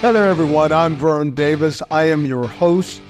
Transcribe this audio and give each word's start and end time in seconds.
Hello, 0.00 0.22
everyone. 0.22 0.70
I'm 0.70 0.94
Vern 0.94 1.32
Davis. 1.32 1.82
I 1.90 2.04
am 2.04 2.24
your 2.24 2.46
host 2.46 3.02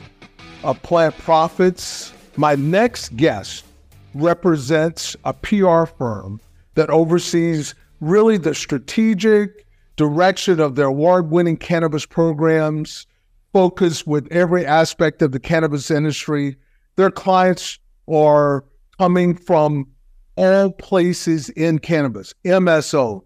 of 0.65 0.83
Plant 0.83 1.19
Profits. 1.19 2.15
My 2.37 2.55
next 2.55 3.15
guest 3.15 3.67
represents 4.15 5.15
a 5.27 5.35
PR 5.35 5.85
firm 5.85 6.41
that 6.77 6.89
oversees 6.89 7.75
really 8.01 8.39
the 8.39 8.55
strategic 8.55 9.67
direction 9.97 10.61
of 10.61 10.77
their 10.77 10.87
award 10.87 11.31
winning 11.31 11.59
cannabis 11.59 12.07
programs, 12.07 13.07
focused 13.53 14.07
with 14.07 14.27
every 14.33 14.65
aspect 14.65 15.21
of 15.21 15.33
the 15.33 15.41
cannabis 15.41 15.91
industry. 15.91 16.57
Their 16.97 17.11
clients 17.11 17.79
are 18.11 18.65
coming 18.97 19.35
from 19.35 19.89
all 20.37 20.71
places 20.71 21.51
in 21.51 21.81
cannabis 21.81 22.33
MSOs, 22.47 23.25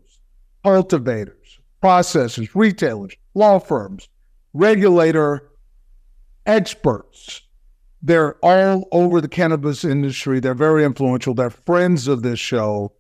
cultivators, 0.65 1.42
processors, 1.83 2.55
retailers, 2.55 3.15
law 3.35 3.59
firms, 3.59 4.09
regulator 4.53 5.51
experts. 6.47 7.43
They're 8.03 8.35
all 8.43 8.89
over 8.93 9.21
the 9.21 9.29
cannabis 9.29 9.85
industry. 9.85 10.41
They're 10.41 10.55
very 10.55 10.85
influential. 10.85 11.35
They're 11.35 11.51
friends 11.51 12.09
of 12.09 12.23
this 12.23 12.39
show. 12.39 12.93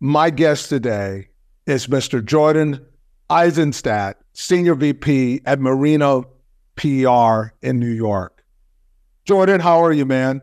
My 0.00 0.30
guest 0.30 0.68
today 0.68 1.28
is 1.66 1.86
Mr. 1.86 2.24
Jordan 2.24 2.84
Isenstadt, 3.30 4.14
Senior 4.32 4.74
VP 4.74 5.42
at 5.44 5.60
Marino 5.60 6.28
PR 6.76 7.54
in 7.62 7.78
New 7.78 7.90
York. 7.90 8.44
Jordan, 9.24 9.60
how 9.60 9.84
are 9.84 9.92
you, 9.92 10.06
man? 10.06 10.40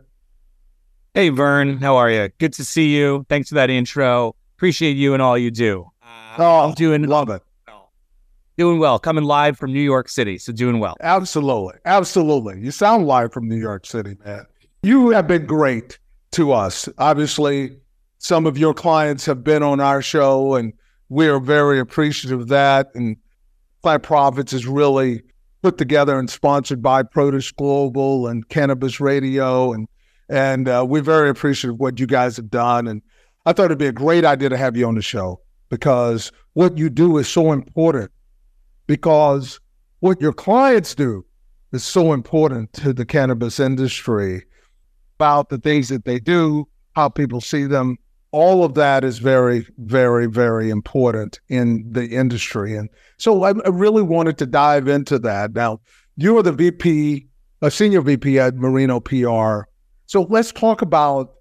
Hey, 1.13 1.29
Vern, 1.29 1.77
how 1.77 1.95
are 1.95 2.11
you? 2.11 2.29
Good 2.37 2.53
to 2.53 2.65
see 2.65 2.95
you. 2.95 3.25
Thanks 3.29 3.49
for 3.49 3.55
that 3.55 3.69
intro. 3.69 4.35
Appreciate 4.57 4.97
you 4.97 5.13
and 5.13 5.21
all 5.21 5.37
you 5.37 5.49
do. 5.49 5.89
Uh, 6.03 6.35
oh, 6.37 6.73
doing 6.75 7.03
love 7.03 7.29
it. 7.29 7.41
Doing 8.57 8.79
well. 8.79 8.99
Coming 8.99 9.25
live 9.25 9.57
from 9.57 9.73
New 9.73 9.81
York 9.81 10.07
City, 10.07 10.37
so 10.37 10.53
doing 10.53 10.79
well. 10.79 10.95
Absolutely, 11.01 11.75
absolutely. 11.83 12.61
You 12.61 12.71
sound 12.71 13.05
live 13.05 13.33
from 13.33 13.49
New 13.49 13.57
York 13.57 13.85
City, 13.85 14.15
man. 14.23 14.45
You 14.81 15.09
have 15.09 15.27
been 15.27 15.45
great 15.45 15.99
to 16.31 16.53
us. 16.53 16.87
Obviously, 16.97 17.77
some 18.17 18.45
of 18.45 18.57
your 18.57 18.73
clients 18.73 19.25
have 19.25 19.43
been 19.43 19.61
on 19.61 19.81
our 19.81 20.01
show, 20.01 20.55
and 20.55 20.71
we 21.09 21.27
are 21.27 21.39
very 21.39 21.79
appreciative 21.79 22.41
of 22.41 22.47
that. 22.47 22.87
And 22.95 23.17
Plant 23.81 24.03
Profits 24.03 24.53
is 24.53 24.65
really 24.65 25.21
put 25.61 25.77
together 25.77 26.17
and 26.17 26.29
sponsored 26.29 26.81
by 26.81 27.03
Produce 27.03 27.51
Global 27.51 28.27
and 28.27 28.47
Cannabis 28.47 29.01
Radio, 29.01 29.73
and 29.73 29.87
and 30.29 30.69
uh, 30.69 30.85
we're 30.87 31.01
very 31.01 31.29
appreciative 31.29 31.75
of 31.75 31.79
what 31.79 31.99
you 31.99 32.07
guys 32.07 32.37
have 32.37 32.49
done. 32.49 32.87
And 32.87 33.01
I 33.45 33.53
thought 33.53 33.65
it'd 33.65 33.77
be 33.77 33.85
a 33.85 33.91
great 33.91 34.23
idea 34.23 34.49
to 34.49 34.57
have 34.57 34.77
you 34.77 34.87
on 34.87 34.95
the 34.95 35.01
show 35.01 35.41
because 35.69 36.31
what 36.53 36.77
you 36.77 36.89
do 36.89 37.17
is 37.17 37.27
so 37.27 37.51
important 37.51 38.11
because 38.87 39.59
what 39.99 40.21
your 40.21 40.33
clients 40.33 40.95
do 40.95 41.25
is 41.71 41.83
so 41.83 42.13
important 42.13 42.73
to 42.73 42.93
the 42.93 43.05
cannabis 43.05 43.59
industry 43.59 44.45
about 45.17 45.49
the 45.49 45.57
things 45.57 45.89
that 45.89 46.05
they 46.05 46.19
do, 46.19 46.67
how 46.95 47.09
people 47.09 47.41
see 47.41 47.65
them. 47.65 47.97
All 48.31 48.65
of 48.65 48.73
that 48.73 49.03
is 49.03 49.19
very, 49.19 49.65
very, 49.77 50.27
very 50.27 50.69
important 50.69 51.39
in 51.47 51.85
the 51.89 52.07
industry. 52.07 52.75
And 52.75 52.89
so 53.17 53.43
I, 53.43 53.51
I 53.51 53.69
really 53.69 54.03
wanted 54.03 54.37
to 54.39 54.45
dive 54.45 54.87
into 54.87 55.17
that. 55.19 55.53
Now, 55.53 55.79
you 56.17 56.37
are 56.37 56.43
the 56.43 56.51
VP, 56.51 57.27
a 57.61 57.71
senior 57.71 58.01
VP 58.01 58.39
at 58.39 58.55
Marino 58.55 58.99
PR. 58.99 59.69
So 60.05 60.23
let's 60.23 60.51
talk 60.51 60.81
about 60.81 61.31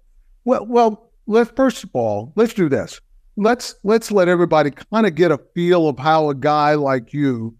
well, 0.45 0.65
well, 0.67 1.11
let's 1.25 1.51
first 1.55 1.83
of 1.83 1.89
all, 1.93 2.31
let's 2.35 2.53
do 2.53 2.69
this 2.69 3.01
let's 3.37 3.75
let's 3.83 4.11
let 4.11 4.27
everybody 4.27 4.71
kind 4.71 5.05
of 5.05 5.15
get 5.15 5.31
a 5.31 5.39
feel 5.53 5.87
of 5.87 5.99
how 5.99 6.29
a 6.29 6.35
guy 6.35 6.75
like 6.75 7.13
you 7.13 7.55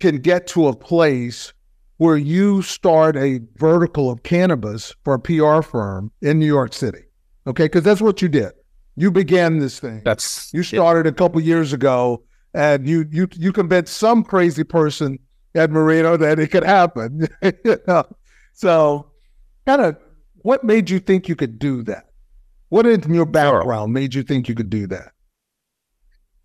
can 0.00 0.18
get 0.18 0.46
to 0.48 0.68
a 0.68 0.76
place 0.76 1.52
where 1.96 2.16
you 2.16 2.62
start 2.62 3.16
a 3.16 3.40
vertical 3.56 4.10
of 4.10 4.22
cannabis 4.22 4.94
for 5.04 5.14
a 5.14 5.18
PR 5.18 5.62
firm 5.62 6.12
in 6.22 6.38
New 6.38 6.46
York 6.46 6.72
City. 6.72 7.02
Okay, 7.46 7.64
because 7.64 7.82
that's 7.82 8.00
what 8.00 8.22
you 8.22 8.28
did. 8.28 8.52
You 8.96 9.10
began 9.10 9.58
this 9.58 9.80
thing. 9.80 10.02
That's 10.04 10.52
you 10.52 10.62
started 10.62 11.06
a 11.06 11.12
couple 11.12 11.40
years 11.40 11.72
ago, 11.72 12.22
and 12.54 12.88
you 12.88 13.06
you 13.10 13.28
you 13.34 13.52
convinced 13.52 13.96
some 13.96 14.22
crazy 14.22 14.64
person 14.64 15.18
at 15.54 15.70
Marino 15.70 16.16
that 16.16 16.38
it 16.38 16.48
could 16.48 16.64
happen. 16.64 17.28
so, 18.52 19.10
kind 19.66 19.82
of, 19.82 19.96
what 20.38 20.64
made 20.64 20.90
you 20.90 21.00
think 21.00 21.28
you 21.28 21.36
could 21.36 21.58
do 21.58 21.82
that? 21.84 22.07
What 22.68 22.86
in 22.86 23.14
your 23.14 23.26
background 23.26 23.92
made 23.92 24.14
you 24.14 24.22
think 24.22 24.48
you 24.48 24.54
could 24.54 24.70
do 24.70 24.86
that? 24.88 25.12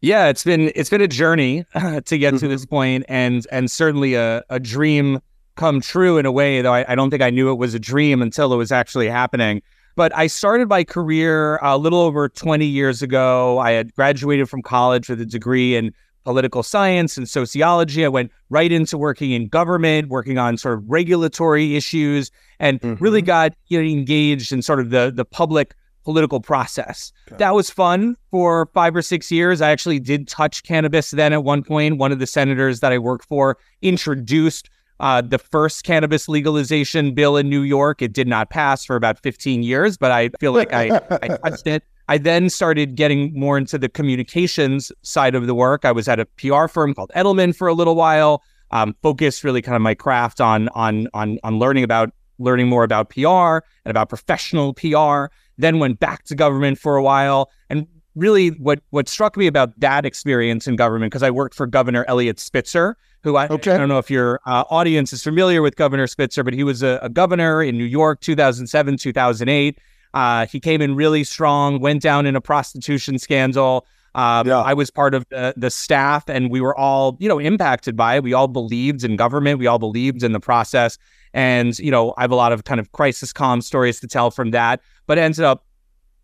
Yeah, 0.01 0.27
it's 0.27 0.43
been 0.43 0.71
it's 0.75 0.89
been 0.89 1.01
a 1.01 1.07
journey 1.07 1.65
to 1.73 2.17
get 2.17 2.33
mm-hmm. 2.33 2.37
to 2.37 2.47
this 2.47 2.65
point, 2.65 3.05
and 3.07 3.47
and 3.51 3.71
certainly 3.71 4.15
a, 4.15 4.43
a 4.49 4.59
dream 4.59 5.21
come 5.55 5.81
true 5.81 6.17
in 6.17 6.25
a 6.25 6.31
way. 6.31 6.61
Though 6.61 6.73
I, 6.73 6.85
I, 6.91 6.95
don't 6.95 7.09
think 7.09 7.21
I 7.21 7.29
knew 7.29 7.51
it 7.51 7.55
was 7.55 7.73
a 7.73 7.79
dream 7.79 8.21
until 8.21 8.53
it 8.53 8.57
was 8.57 8.71
actually 8.71 9.07
happening. 9.07 9.61
But 9.95 10.15
I 10.15 10.27
started 10.27 10.67
my 10.67 10.83
career 10.83 11.57
a 11.61 11.77
little 11.77 11.99
over 11.99 12.27
20 12.27 12.65
years 12.65 13.01
ago. 13.01 13.59
I 13.59 13.71
had 13.71 13.93
graduated 13.93 14.49
from 14.49 14.63
college 14.63 15.07
with 15.07 15.21
a 15.21 15.25
degree 15.25 15.75
in 15.75 15.93
political 16.23 16.63
science 16.63 17.15
and 17.15 17.29
sociology. 17.29 18.03
I 18.03 18.07
went 18.07 18.31
right 18.49 18.71
into 18.71 18.97
working 18.97 19.31
in 19.31 19.47
government, 19.47 20.09
working 20.09 20.37
on 20.37 20.57
sort 20.57 20.79
of 20.79 20.83
regulatory 20.89 21.75
issues, 21.75 22.31
and 22.59 22.81
mm-hmm. 22.81 23.01
really 23.03 23.21
got 23.21 23.53
you 23.67 23.79
know, 23.79 23.87
engaged 23.87 24.51
in 24.51 24.61
sort 24.61 24.79
of 24.79 24.89
the 24.89 25.13
the 25.15 25.25
public 25.25 25.75
political 26.03 26.39
process. 26.39 27.11
Okay. 27.27 27.37
That 27.37 27.55
was 27.55 27.69
fun 27.69 28.15
for 28.31 28.69
five 28.73 28.95
or 28.95 29.01
six 29.01 29.31
years. 29.31 29.61
I 29.61 29.71
actually 29.71 29.99
did 29.99 30.27
touch 30.27 30.63
cannabis 30.63 31.11
then 31.11 31.33
at 31.33 31.43
one 31.43 31.63
point. 31.63 31.97
One 31.97 32.11
of 32.11 32.19
the 32.19 32.27
senators 32.27 32.79
that 32.81 32.91
I 32.91 32.97
worked 32.97 33.25
for 33.25 33.57
introduced 33.81 34.69
uh, 34.99 35.21
the 35.21 35.37
first 35.37 35.83
cannabis 35.83 36.29
legalization 36.29 37.13
bill 37.13 37.35
in 37.35 37.49
New 37.49 37.61
York. 37.61 38.01
It 38.01 38.13
did 38.13 38.27
not 38.27 38.49
pass 38.49 38.85
for 38.85 38.95
about 38.95 39.19
15 39.19 39.63
years, 39.63 39.97
but 39.97 40.11
I 40.11 40.29
feel 40.39 40.53
like 40.53 40.71
I, 40.71 41.01
I 41.21 41.27
touched 41.43 41.67
it. 41.67 41.83
I 42.07 42.17
then 42.17 42.49
started 42.49 42.95
getting 42.95 43.37
more 43.37 43.57
into 43.57 43.77
the 43.77 43.89
communications 43.89 44.91
side 45.01 45.35
of 45.35 45.47
the 45.47 45.55
work. 45.55 45.83
I 45.83 45.91
was 45.91 46.07
at 46.07 46.19
a 46.19 46.25
PR 46.37 46.67
firm 46.67 46.93
called 46.93 47.11
Edelman 47.15 47.55
for 47.55 47.67
a 47.67 47.73
little 47.73 47.95
while. 47.95 48.43
Um, 48.71 48.95
focused 49.03 49.43
really 49.43 49.61
kind 49.61 49.75
of 49.75 49.81
my 49.81 49.93
craft 49.93 50.41
on 50.41 50.67
on 50.69 51.07
on 51.13 51.37
on 51.43 51.59
learning 51.59 51.83
about 51.83 52.11
learning 52.39 52.67
more 52.67 52.83
about 52.83 53.09
PR 53.09 53.59
and 53.85 53.91
about 53.91 54.09
professional 54.09 54.73
PR 54.73 55.25
then 55.57 55.79
went 55.79 55.99
back 55.99 56.23
to 56.25 56.35
government 56.35 56.77
for 56.79 56.95
a 56.95 57.03
while. 57.03 57.49
And 57.69 57.87
really, 58.15 58.49
what 58.49 58.81
what 58.89 59.07
struck 59.07 59.37
me 59.37 59.47
about 59.47 59.79
that 59.79 60.05
experience 60.05 60.67
in 60.67 60.75
government, 60.75 61.11
because 61.11 61.23
I 61.23 61.31
worked 61.31 61.55
for 61.55 61.67
Governor 61.67 62.05
Eliot 62.07 62.39
Spitzer, 62.39 62.97
who 63.23 63.35
I, 63.35 63.47
okay. 63.47 63.71
I 63.73 63.77
don't 63.77 63.89
know 63.89 63.99
if 63.99 64.11
your 64.11 64.39
uh, 64.45 64.63
audience 64.69 65.13
is 65.13 65.23
familiar 65.23 65.61
with 65.61 65.75
Governor 65.75 66.07
Spitzer, 66.07 66.43
but 66.43 66.53
he 66.53 66.63
was 66.63 66.83
a, 66.83 66.99
a 67.01 67.09
governor 67.09 67.63
in 67.63 67.77
New 67.77 67.85
York, 67.85 68.21
2007, 68.21 68.97
2008. 68.97 69.79
Uh, 70.13 70.45
he 70.45 70.59
came 70.59 70.81
in 70.81 70.95
really 70.95 71.23
strong, 71.23 71.79
went 71.79 72.01
down 72.01 72.25
in 72.25 72.35
a 72.35 72.41
prostitution 72.41 73.17
scandal. 73.17 73.87
Um, 74.15 74.47
yeah. 74.47 74.59
I 74.61 74.73
was 74.73 74.91
part 74.91 75.15
of 75.15 75.25
the, 75.29 75.53
the 75.57 75.71
staff, 75.71 76.29
and 76.29 76.51
we 76.51 76.61
were 76.61 76.77
all, 76.77 77.17
you 77.19 77.27
know, 77.27 77.39
impacted 77.39 77.95
by 77.95 78.15
it. 78.15 78.23
We 78.23 78.33
all 78.33 78.47
believed 78.47 79.03
in 79.03 79.15
government. 79.15 79.59
We 79.59 79.67
all 79.67 79.79
believed 79.79 80.23
in 80.23 80.33
the 80.33 80.39
process. 80.39 80.97
And, 81.33 81.77
you 81.79 81.89
know, 81.89 82.13
I 82.17 82.21
have 82.21 82.31
a 82.31 82.35
lot 82.35 82.51
of 82.51 82.63
kind 82.63 82.79
of 82.79 82.91
crisis 82.91 83.33
calm 83.33 83.61
stories 83.61 83.99
to 84.01 84.07
tell 84.07 84.29
from 84.29 84.51
that, 84.51 84.81
but 85.07 85.17
ended 85.17 85.43
up 85.43 85.65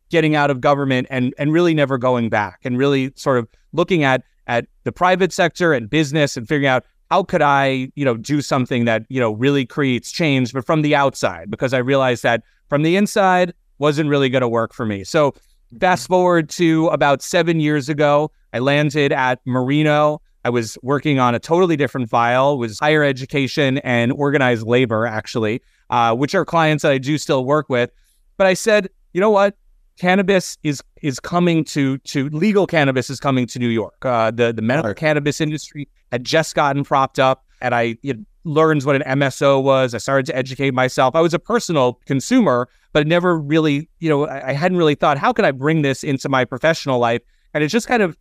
getting 0.09 0.35
out 0.35 0.49
of 0.49 0.59
government 0.59 1.07
and 1.09 1.35
and 1.37 1.53
really 1.53 1.73
never 1.73 1.97
going 1.97 2.29
back 2.29 2.59
and 2.63 2.77
really 2.77 3.11
sort 3.15 3.37
of 3.37 3.47
looking 3.73 4.03
at 4.03 4.23
at 4.47 4.65
the 4.83 4.91
private 4.91 5.31
sector 5.31 5.73
and 5.73 5.89
business 5.89 6.35
and 6.35 6.47
figuring 6.47 6.67
out 6.67 6.83
how 7.11 7.23
could 7.23 7.41
I, 7.41 7.91
you 7.95 8.05
know, 8.05 8.17
do 8.17 8.41
something 8.41 8.85
that, 8.85 9.05
you 9.09 9.19
know, 9.19 9.31
really 9.31 9.65
creates 9.65 10.11
change, 10.11 10.53
but 10.53 10.65
from 10.65 10.83
the 10.83 10.95
outside, 10.95 11.49
because 11.49 11.73
I 11.73 11.79
realized 11.79 12.23
that 12.23 12.43
from 12.69 12.83
the 12.83 12.95
inside 12.95 13.53
wasn't 13.79 14.09
really 14.09 14.29
going 14.29 14.41
to 14.41 14.47
work 14.47 14.73
for 14.73 14.85
me. 14.85 15.03
So 15.03 15.33
fast 15.79 16.07
forward 16.07 16.49
to 16.51 16.87
about 16.87 17.21
seven 17.21 17.59
years 17.59 17.89
ago, 17.89 18.31
I 18.53 18.59
landed 18.59 19.11
at 19.11 19.39
Marino 19.45 20.21
I 20.45 20.49
was 20.49 20.77
working 20.81 21.19
on 21.19 21.35
a 21.35 21.39
totally 21.39 21.75
different 21.75 22.09
file, 22.09 22.57
was 22.57 22.79
higher 22.79 23.03
education 23.03 23.79
and 23.79 24.11
organized 24.13 24.65
labor, 24.65 25.05
actually, 25.05 25.61
uh, 25.89 26.15
which 26.15 26.33
are 26.33 26.45
clients 26.45 26.83
that 26.83 26.91
I 26.91 26.97
do 26.97 27.17
still 27.17 27.43
work 27.43 27.69
with. 27.69 27.91
But 28.37 28.47
I 28.47 28.53
said, 28.53 28.89
you 29.13 29.19
know 29.19 29.29
what? 29.29 29.55
Cannabis 29.99 30.57
is 30.63 30.81
is 31.01 31.19
coming 31.19 31.65
to 31.65 31.97
to 31.99 32.29
legal 32.29 32.65
cannabis 32.65 33.09
is 33.09 33.19
coming 33.19 33.45
to 33.47 33.59
New 33.59 33.67
York. 33.67 34.05
Uh, 34.05 34.31
the 34.31 34.53
the 34.53 34.61
medical 34.61 34.93
cannabis 34.93 35.41
industry 35.41 35.89
had 36.11 36.23
just 36.23 36.55
gotten 36.55 36.85
propped 36.85 37.19
up, 37.19 37.43
and 37.59 37.75
I 37.75 37.97
learned 38.43 38.83
what 38.83 38.95
an 38.95 39.19
MSO 39.19 39.61
was. 39.61 39.93
I 39.93 39.97
started 39.97 40.25
to 40.27 40.35
educate 40.35 40.73
myself. 40.73 41.15
I 41.15 41.21
was 41.21 41.33
a 41.33 41.39
personal 41.39 41.99
consumer, 42.05 42.69
but 42.93 43.07
never 43.07 43.37
really, 43.37 43.89
you 43.99 44.09
know, 44.09 44.27
I, 44.27 44.49
I 44.49 44.53
hadn't 44.53 44.77
really 44.77 44.95
thought 44.95 45.17
how 45.17 45.33
could 45.33 45.45
I 45.45 45.51
bring 45.51 45.81
this 45.81 46.03
into 46.03 46.29
my 46.29 46.45
professional 46.45 46.99
life, 46.99 47.21
and 47.53 47.63
it 47.63 47.67
just 47.67 47.87
kind 47.87 48.01
of 48.01 48.17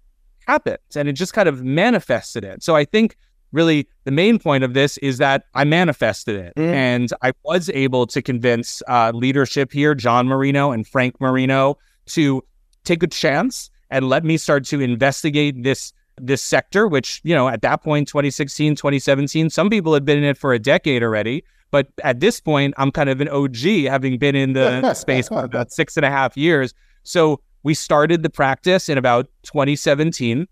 happened 0.49 0.79
and 0.97 1.09
it 1.09 1.13
just 1.13 1.35
kind 1.35 1.49
of 1.49 1.63
manifested 1.63 2.43
it. 2.43 2.63
So 2.63 2.75
I 2.75 2.85
think 2.85 3.17
really 3.53 3.87
the 4.05 4.11
main 4.11 4.39
point 4.39 4.65
of 4.65 4.75
this 4.75 4.99
is 4.99 5.19
that 5.19 5.45
I 5.55 5.65
manifested 5.65 6.37
it 6.37 6.55
mm. 6.57 6.73
and 6.73 7.13
I 7.23 7.33
was 7.45 7.71
able 7.71 8.07
to 8.09 8.21
convince 8.21 8.83
uh, 8.89 9.13
leadership 9.15 9.73
here, 9.73 9.95
John 9.95 10.27
Marino 10.27 10.73
and 10.73 10.87
Frank 10.87 11.21
Marino, 11.21 11.79
to 12.07 12.43
take 12.85 13.03
a 13.03 13.07
chance 13.07 13.71
and 13.91 14.09
let 14.09 14.25
me 14.25 14.37
start 14.37 14.65
to 14.67 14.81
investigate 14.81 15.63
this 15.63 15.93
this 16.21 16.43
sector, 16.43 16.89
which, 16.89 17.21
you 17.25 17.35
know, 17.35 17.49
at 17.49 17.63
that 17.63 17.83
point, 17.83 18.09
2016, 18.09 18.77
2017, 18.77 19.51
some 19.51 19.71
people 19.71 19.95
had 19.95 20.05
been 20.05 20.19
in 20.19 20.25
it 20.25 20.39
for 20.39 20.53
a 20.53 20.59
decade 20.59 21.03
already. 21.03 21.45
But 21.71 21.89
at 22.03 22.21
this 22.21 22.41
point, 22.41 22.75
I'm 22.79 22.91
kind 22.91 23.11
of 23.11 23.21
an 23.21 23.29
OG, 23.29 23.87
having 23.89 24.19
been 24.19 24.35
in 24.35 24.55
the 24.55 24.95
space 24.95 25.29
for 25.29 25.45
about 25.45 25.71
six 25.71 25.97
and 25.97 26.07
a 26.07 26.11
half 26.11 26.37
years. 26.37 26.73
So 27.03 27.41
we 27.63 27.75
started 27.75 28.23
the 28.23 28.31
practice 28.31 28.89
in 28.89 28.97
about 28.97 29.29
2017. 29.43 30.47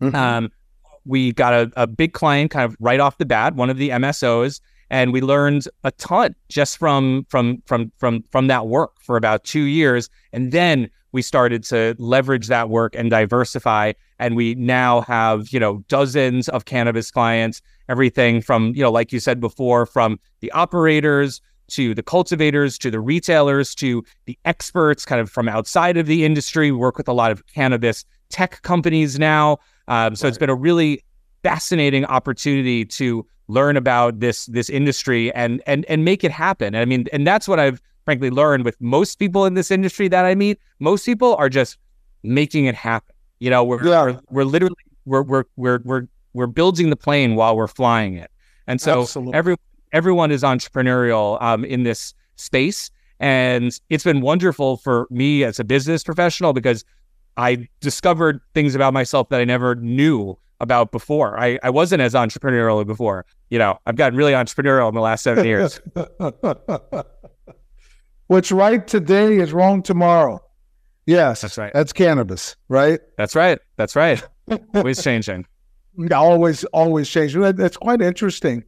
Mm-hmm. 0.00 0.14
Um, 0.14 0.50
we 1.04 1.32
got 1.32 1.52
a, 1.52 1.72
a 1.76 1.86
big 1.86 2.12
client 2.12 2.50
kind 2.50 2.64
of 2.64 2.76
right 2.80 2.98
off 2.98 3.18
the 3.18 3.26
bat, 3.26 3.54
one 3.54 3.70
of 3.70 3.76
the 3.76 3.90
MSOs, 3.90 4.60
and 4.90 5.12
we 5.12 5.20
learned 5.20 5.66
a 5.84 5.90
ton 5.92 6.34
just 6.48 6.78
from 6.78 7.26
from 7.28 7.62
from 7.66 7.92
from 7.96 8.22
from 8.30 8.46
that 8.46 8.66
work 8.68 8.92
for 9.00 9.16
about 9.16 9.44
two 9.44 9.62
years. 9.62 10.08
And 10.32 10.52
then 10.52 10.90
we 11.12 11.22
started 11.22 11.64
to 11.64 11.94
leverage 11.98 12.48
that 12.48 12.68
work 12.68 12.94
and 12.94 13.10
diversify. 13.10 13.92
And 14.18 14.36
we 14.36 14.54
now 14.54 15.00
have, 15.02 15.48
you 15.48 15.58
know, 15.58 15.78
dozens 15.88 16.48
of 16.50 16.66
cannabis 16.66 17.10
clients, 17.10 17.62
everything 17.88 18.42
from, 18.42 18.74
you 18.74 18.82
know, 18.82 18.90
like 18.90 19.12
you 19.12 19.20
said 19.20 19.40
before, 19.40 19.86
from 19.86 20.20
the 20.40 20.52
operators 20.52 21.40
to 21.68 21.94
the 21.94 22.02
cultivators 22.02 22.78
to 22.78 22.90
the 22.90 23.00
retailers 23.00 23.74
to 23.74 24.04
the 24.26 24.38
experts 24.44 25.04
kind 25.04 25.20
of 25.20 25.30
from 25.30 25.48
outside 25.48 25.96
of 25.96 26.06
the 26.06 26.24
industry. 26.24 26.70
We 26.70 26.78
work 26.78 26.98
with 26.98 27.08
a 27.08 27.12
lot 27.12 27.32
of 27.32 27.46
cannabis 27.46 28.04
tech 28.28 28.62
companies 28.62 29.18
now. 29.18 29.58
Um, 29.88 30.16
so 30.16 30.24
right. 30.24 30.28
it's 30.28 30.38
been 30.38 30.50
a 30.50 30.54
really 30.54 31.02
fascinating 31.46 32.04
opportunity 32.06 32.84
to 32.84 33.24
learn 33.48 33.76
about 33.76 34.18
this 34.18 34.46
this 34.46 34.68
industry 34.68 35.32
and 35.34 35.62
and 35.66 35.84
and 35.84 36.04
make 36.04 36.24
it 36.24 36.32
happen. 36.32 36.74
I 36.74 36.84
mean, 36.84 37.06
and 37.12 37.26
that's 37.26 37.46
what 37.46 37.60
I've 37.60 37.80
frankly 38.04 38.30
learned 38.30 38.64
with 38.64 38.80
most 38.80 39.18
people 39.18 39.46
in 39.46 39.54
this 39.54 39.70
industry 39.70 40.08
that 40.08 40.24
I 40.24 40.34
meet. 40.34 40.58
Most 40.80 41.06
people 41.06 41.36
are 41.36 41.48
just 41.48 41.78
making 42.24 42.64
it 42.66 42.74
happen. 42.74 43.14
You 43.38 43.50
know, 43.50 43.62
we're 43.62 43.84
yeah. 43.84 44.04
we're, 44.04 44.20
we're, 44.30 44.44
literally 44.44 44.74
we're 45.04 45.22
we're 45.22 45.44
we're 45.56 45.80
we're 45.84 46.08
we're 46.32 46.46
building 46.48 46.90
the 46.90 46.96
plane 46.96 47.36
while 47.36 47.56
we're 47.56 47.68
flying 47.68 48.14
it. 48.14 48.30
And 48.66 48.80
so 48.80 49.02
Absolutely. 49.02 49.34
every 49.34 49.56
everyone 49.92 50.32
is 50.32 50.42
entrepreneurial 50.42 51.40
um, 51.40 51.64
in 51.64 51.84
this 51.84 52.12
space. 52.34 52.90
And 53.20 53.78
it's 53.88 54.04
been 54.04 54.20
wonderful 54.20 54.78
for 54.78 55.06
me 55.10 55.44
as 55.44 55.58
a 55.60 55.64
business 55.64 56.02
professional 56.02 56.52
because 56.52 56.84
I 57.36 57.68
discovered 57.80 58.40
things 58.52 58.74
about 58.74 58.92
myself 58.92 59.28
that 59.28 59.40
I 59.40 59.44
never 59.44 59.76
knew 59.76 60.36
about 60.60 60.92
before. 60.92 61.38
I, 61.38 61.58
I 61.62 61.70
wasn't 61.70 62.02
as 62.02 62.14
entrepreneurial 62.14 62.86
before. 62.86 63.26
You 63.50 63.58
know, 63.58 63.78
I've 63.86 63.96
gotten 63.96 64.16
really 64.16 64.32
entrepreneurial 64.32 64.88
in 64.88 64.94
the 64.94 65.00
last 65.00 65.22
seven 65.22 65.44
years. 65.44 65.80
What's 68.28 68.50
right 68.50 68.86
today 68.86 69.38
is 69.38 69.52
wrong 69.52 69.82
tomorrow. 69.82 70.42
Yes, 71.06 71.42
that's 71.42 71.56
right. 71.56 71.72
That's 71.72 71.92
cannabis, 71.92 72.56
right? 72.68 72.98
That's 73.16 73.36
right. 73.36 73.60
That's 73.76 73.94
right. 73.94 74.22
always 74.74 75.02
changing. 75.02 75.46
Always, 76.12 76.62
always 76.74 77.08
changing. 77.08 77.40
That's 77.40 77.78
quite 77.78 78.02
interesting. 78.02 78.62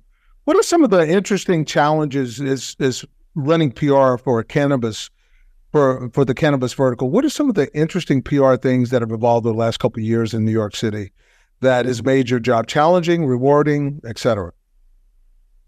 What 0.45 0.57
are 0.57 0.63
some 0.63 0.83
of 0.83 0.89
the 0.89 1.07
interesting 1.07 1.67
challenges 1.67 2.41
is 2.41 2.75
is 2.79 3.05
running 3.35 3.71
PR 3.71 4.17
for 4.17 4.43
cannabis 4.43 5.11
for 5.71 6.09
for 6.15 6.25
the 6.25 6.33
cannabis 6.33 6.73
vertical? 6.73 7.11
What 7.11 7.27
are 7.27 7.29
some 7.29 7.51
of 7.51 7.55
the 7.55 7.71
interesting 7.77 8.23
PR 8.23 8.55
things 8.55 8.89
that 8.89 9.03
have 9.03 9.13
evolved 9.13 9.45
over 9.45 9.53
the 9.53 9.59
last 9.59 9.79
couple 9.79 10.01
of 10.01 10.07
years 10.07 10.33
in 10.33 10.47
New 10.47 10.53
York 10.53 10.75
City 10.75 11.13
that 11.61 11.87
has 11.87 12.03
made 12.03 12.31
your 12.31 12.41
job 12.41 12.67
challenging, 12.67 13.27
rewarding, 13.27 14.01
etc. 14.05 14.53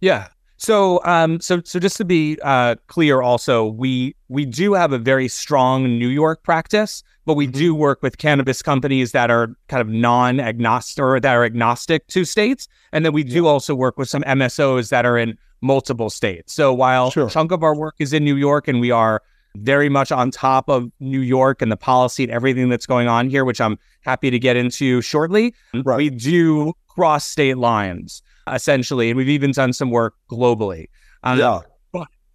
Yeah. 0.01 0.29
So, 0.57 1.01
um, 1.05 1.41
so, 1.41 1.63
so 1.65 1.79
just 1.79 1.97
to 1.97 2.05
be 2.05 2.39
uh, 2.43 2.75
clear, 2.87 3.23
also, 3.23 3.65
we 3.67 4.15
we 4.29 4.45
do 4.45 4.75
have 4.75 4.93
a 4.93 4.99
very 4.99 5.27
strong 5.27 5.85
New 5.99 6.09
York 6.09 6.43
practice, 6.43 7.03
but 7.25 7.33
we 7.33 7.47
mm-hmm. 7.47 7.59
do 7.59 7.75
work 7.75 8.03
with 8.03 8.19
cannabis 8.19 8.61
companies 8.61 9.13
that 9.13 9.31
are 9.31 9.57
kind 9.69 9.81
of 9.81 9.89
non-agnostic 9.89 11.03
or 11.03 11.19
that 11.19 11.33
are 11.33 11.45
agnostic 11.45 12.07
to 12.09 12.27
states, 12.27 12.69
and 12.93 13.07
then 13.07 13.15
we 13.15 13.25
do 13.25 13.47
also 13.47 13.75
work 13.75 13.97
with 13.97 14.11
some 14.11 14.23
MSOs 14.25 14.91
that 14.91 15.07
are 15.07 15.17
in 15.17 15.39
multiple 15.63 16.11
states. 16.11 16.53
So, 16.53 16.75
while 16.75 17.11
sure. 17.11 17.29
a 17.29 17.31
chunk 17.31 17.53
of 17.53 17.63
our 17.63 17.75
work 17.75 17.95
is 17.99 18.13
in 18.13 18.23
New 18.23 18.37
York, 18.37 18.69
and 18.69 18.81
we 18.81 18.91
are 18.91 19.23
very 19.57 19.89
much 19.89 20.13
on 20.13 20.31
top 20.31 20.69
of 20.69 20.91
New 21.01 21.21
York 21.21 21.61
and 21.61 21.71
the 21.71 21.77
policy 21.77 22.25
and 22.25 22.33
everything 22.33 22.69
that's 22.69 22.87
going 22.87 23.09
on 23.09 23.29
here, 23.29 23.45
which 23.45 23.61
I'm 23.61 23.79
happy 24.03 24.31
to 24.31 24.39
get 24.39 24.57
into 24.57 25.01
shortly, 25.03 25.55
right. 25.85 25.97
we 25.97 26.11
do 26.11 26.73
cross 26.89 27.27
state 27.27 27.59
lines 27.59 28.23
essentially, 28.53 29.11
and 29.11 29.17
we've 29.17 29.29
even 29.29 29.53
done 29.53 29.73
some 29.73 29.91
work 29.91 30.15
globally. 30.31 30.87
Um, 31.23 31.39
yeah. 31.39 31.61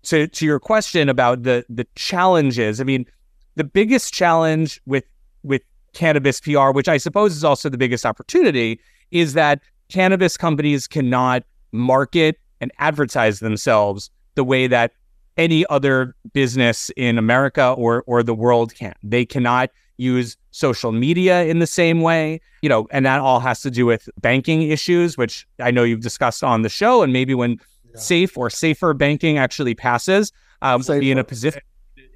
To 0.03 0.27
to 0.27 0.45
your 0.45 0.59
question 0.59 1.09
about 1.09 1.41
the 1.41 1.65
the 1.67 1.87
challenges, 1.95 2.79
I 2.79 2.83
mean, 2.83 3.07
the 3.55 3.63
biggest 3.63 4.13
challenge 4.13 4.79
with 4.85 5.03
with 5.41 5.63
cannabis 5.93 6.39
PR, 6.39 6.69
which 6.69 6.87
I 6.87 6.97
suppose 6.97 7.35
is 7.35 7.43
also 7.43 7.69
the 7.69 7.77
biggest 7.77 8.05
opportunity, 8.05 8.79
is 9.09 9.33
that 9.33 9.61
cannabis 9.89 10.37
companies 10.37 10.87
cannot 10.87 11.43
market 11.71 12.39
and 12.61 12.71
advertise 12.77 13.39
themselves 13.39 14.11
the 14.35 14.43
way 14.43 14.67
that 14.67 14.91
any 15.37 15.65
other 15.67 16.15
business 16.33 16.89
in 16.95 17.17
America 17.17 17.71
or 17.77 18.03
or 18.07 18.23
the 18.23 18.33
world 18.35 18.73
can. 18.73 18.93
They 19.03 19.25
cannot 19.25 19.69
use 19.97 20.37
social 20.51 20.91
media 20.91 21.45
in 21.45 21.59
the 21.59 21.67
same 21.67 22.01
way, 22.01 22.41
you 22.61 22.69
know, 22.69 22.87
and 22.91 23.05
that 23.05 23.21
all 23.21 23.39
has 23.39 23.61
to 23.61 23.71
do 23.71 23.85
with 23.85 24.09
banking 24.21 24.63
issues, 24.63 25.17
which 25.17 25.47
I 25.59 25.71
know 25.71 25.83
you've 25.83 26.01
discussed 26.01 26.43
on 26.43 26.61
the 26.61 26.69
show. 26.69 27.01
And 27.01 27.13
maybe 27.13 27.33
when 27.33 27.51
yeah. 27.51 27.99
safe 27.99 28.37
or 28.37 28.49
safer 28.49 28.93
banking 28.93 29.37
actually 29.37 29.75
passes, 29.75 30.31
um, 30.61 30.83
we'll 30.87 30.99
be 30.99 31.11
in 31.11 31.17
a 31.17 31.23
position. 31.23 31.61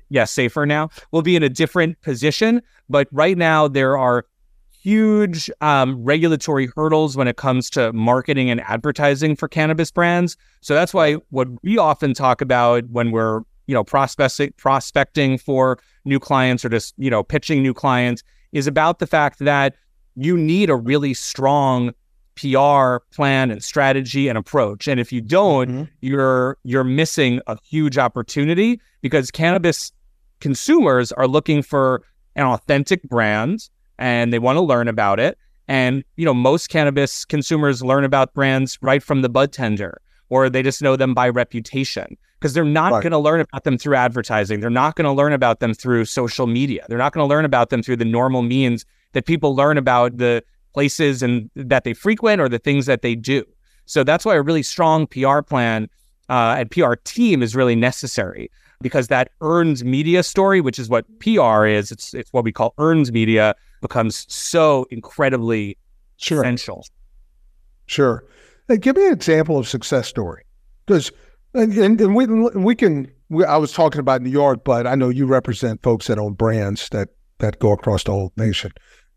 Yeah, 0.10 0.26
safer 0.26 0.66
now. 0.66 0.90
We'll 1.12 1.22
be 1.22 1.36
in 1.36 1.44
a 1.44 1.50
different 1.50 2.02
position. 2.02 2.62
But 2.90 3.08
right 3.12 3.38
now, 3.38 3.68
there 3.68 3.98
are 3.98 4.26
huge 4.82 5.50
um, 5.62 6.02
regulatory 6.04 6.70
hurdles 6.76 7.18
when 7.18 7.28
it 7.28 7.38
comes 7.38 7.70
to 7.72 7.92
marketing 7.94 8.50
and 8.50 8.62
advertising 8.62 9.36
for 9.36 9.48
cannabis 9.48 9.92
brands. 9.92 10.38
So 10.62 10.74
that's 10.74 10.94
why 10.94 11.16
what 11.30 11.48
we 11.64 11.78
often 11.78 12.14
talk 12.14 12.42
about 12.42 12.88
when 12.90 13.12
we're 13.12 13.42
you 13.68 13.74
know 13.74 13.84
prospecting 13.84 14.54
prospecting 14.58 15.38
for 15.38 15.80
new 16.06 16.20
clients 16.20 16.66
or 16.66 16.70
just 16.70 16.94
you 16.98 17.10
know 17.10 17.24
pitching 17.24 17.62
new 17.62 17.74
clients 17.74 18.24
is 18.52 18.68
about 18.68 19.00
the 19.00 19.08
fact 19.08 19.40
that 19.40 19.76
you 20.16 20.38
need 20.38 20.70
a 20.70 20.76
really 20.76 21.14
strong 21.14 21.94
PR 22.36 22.98
plan 23.14 23.52
and 23.52 23.64
strategy 23.64 24.28
and 24.28 24.38
approach. 24.38 24.88
And 24.88 25.00
if 25.00 25.12
you 25.12 25.22
don't, 25.22 25.70
mm-hmm. 25.70 25.84
you're 26.02 26.58
you're 26.64 26.84
missing 26.84 27.42
a 27.48 27.58
huge 27.64 27.98
opportunity 27.98 28.80
because 29.02 29.30
cannabis 29.30 29.92
consumers 30.40 31.12
are 31.12 31.28
looking 31.28 31.62
for 31.62 32.02
an 32.36 32.46
authentic 32.46 33.04
brand 33.04 33.70
and 34.00 34.34
they 34.34 34.40
want 34.40 34.56
to 34.56 34.62
learn 34.62 34.88
about 34.88 35.20
it. 35.20 35.38
And 35.68 36.04
you 36.16 36.26
know, 36.26 36.34
most 36.34 36.70
cannabis 36.70 37.26
consumers 37.26 37.84
learn 37.84 38.04
about 38.04 38.34
brands 38.34 38.80
right 38.82 39.04
from 39.04 39.22
the 39.22 39.30
bud 39.30 39.52
tender 39.52 40.02
or 40.30 40.50
they 40.50 40.64
just 40.64 40.82
know 40.82 40.96
them 40.96 41.14
by 41.14 41.30
reputation 41.30 42.18
because 42.40 42.54
they're 42.54 42.64
not 42.64 42.92
right. 42.92 43.04
going 43.04 43.12
to 43.12 43.20
learn 43.20 43.42
about 43.42 43.64
them 43.64 43.78
through 43.78 43.96
advertising. 43.96 44.62
They're 44.62 44.70
not 44.70 44.96
going 44.96 45.06
to 45.06 45.12
learn 45.12 45.34
about 45.34 45.60
them 45.60 45.74
through 45.74 46.06
social 46.06 46.48
media. 46.48 46.86
They're 46.88 46.98
not 46.98 47.14
going 47.14 47.24
to 47.24 47.30
learn 47.30 47.46
about 47.46 47.70
them 47.70 47.84
through 47.84 47.98
the 47.98 48.06
normal 48.06 48.42
means 48.42 48.86
that 49.14 49.26
people 49.26 49.56
learn 49.56 49.78
about 49.78 50.18
the 50.18 50.44
places 50.74 51.22
and 51.22 51.50
that 51.56 51.84
they 51.84 51.94
frequent 51.94 52.40
or 52.40 52.48
the 52.48 52.60
things 52.60 52.86
that 52.86 53.02
they 53.02 53.16
do. 53.16 53.44
So 53.86 54.04
that's 54.04 54.24
why 54.24 54.36
a 54.36 54.42
really 54.42 54.64
strong 54.64 55.08
PR 55.08 55.42
plan 55.42 55.90
uh, 56.30 56.58
and 56.60 56.72
PR 56.72 56.94
team 56.94 57.42
is 57.42 57.56
really 57.56 57.76
necessary 57.76 58.52
because 58.82 59.08
that 59.08 59.32
earns 59.42 59.84
media 59.84 60.24
story, 60.24 60.62
which 60.62 60.80
is 60.80 60.88
what 60.88 61.06
PR 61.20 61.66
is, 61.66 61.92
it's 61.92 62.14
it's 62.14 62.32
what 62.32 62.44
we 62.44 62.52
call 62.52 62.74
earns 62.78 63.12
media, 63.12 63.56
becomes 63.82 64.26
so 64.34 64.86
incredibly 64.92 65.78
sure. 66.18 66.42
essential. 66.42 66.86
Sure. 67.86 68.24
Hey, 68.68 68.78
give 68.78 68.96
me 68.96 69.08
an 69.08 69.14
example 69.14 69.58
of 69.58 69.68
success 69.68 70.08
story 70.08 70.44
because 70.86 71.12
and, 71.54 71.74
and, 71.74 72.02
and 72.02 72.16
we 72.16 72.28
we 72.28 72.76
can. 72.76 73.12
We, 73.30 73.46
I 73.46 73.58
was 73.58 73.72
talking 73.72 74.00
about 74.00 74.22
New 74.22 74.30
York, 74.30 74.64
but 74.64 74.88
I 74.88 74.96
know 74.96 75.10
you 75.10 75.26
represent 75.26 75.82
folks 75.84 76.08
that 76.08 76.18
own 76.18 76.34
brands 76.34 76.90
that 76.90 77.10
that 77.40 77.60
go 77.60 77.72
across 77.72 78.04
the 78.04 78.12
whole 78.12 78.34
nation, 78.38 78.72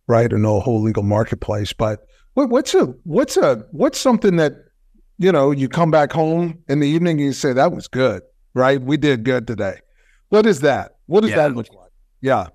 right, 0.06 0.32
and 0.32 0.44
the 0.44 0.60
whole 0.60 0.80
legal 0.80 1.02
marketplace. 1.02 1.72
But 1.72 2.00
what, 2.34 2.48
what's 2.48 2.74
a 2.74 2.86
what's 3.04 3.36
a 3.36 3.66
what's 3.72 3.98
something 3.98 4.36
that 4.36 4.54
you 5.18 5.32
know 5.32 5.50
you 5.50 5.68
come 5.68 5.90
back 5.90 6.12
home 6.12 6.58
in 6.68 6.80
the 6.80 6.88
evening 6.88 7.18
and 7.18 7.26
you 7.26 7.32
say 7.32 7.52
that 7.52 7.72
was 7.72 7.88
good, 7.88 8.22
right? 8.54 8.80
We 8.80 8.96
did 8.96 9.24
good 9.24 9.46
today. 9.46 9.80
What 10.30 10.46
is 10.46 10.60
that? 10.60 10.96
What 11.06 11.20
does 11.20 11.30
yeah. 11.30 11.36
that 11.36 11.54
look 11.54 11.68
like? 11.74 11.90
Yeah. 12.22 12.48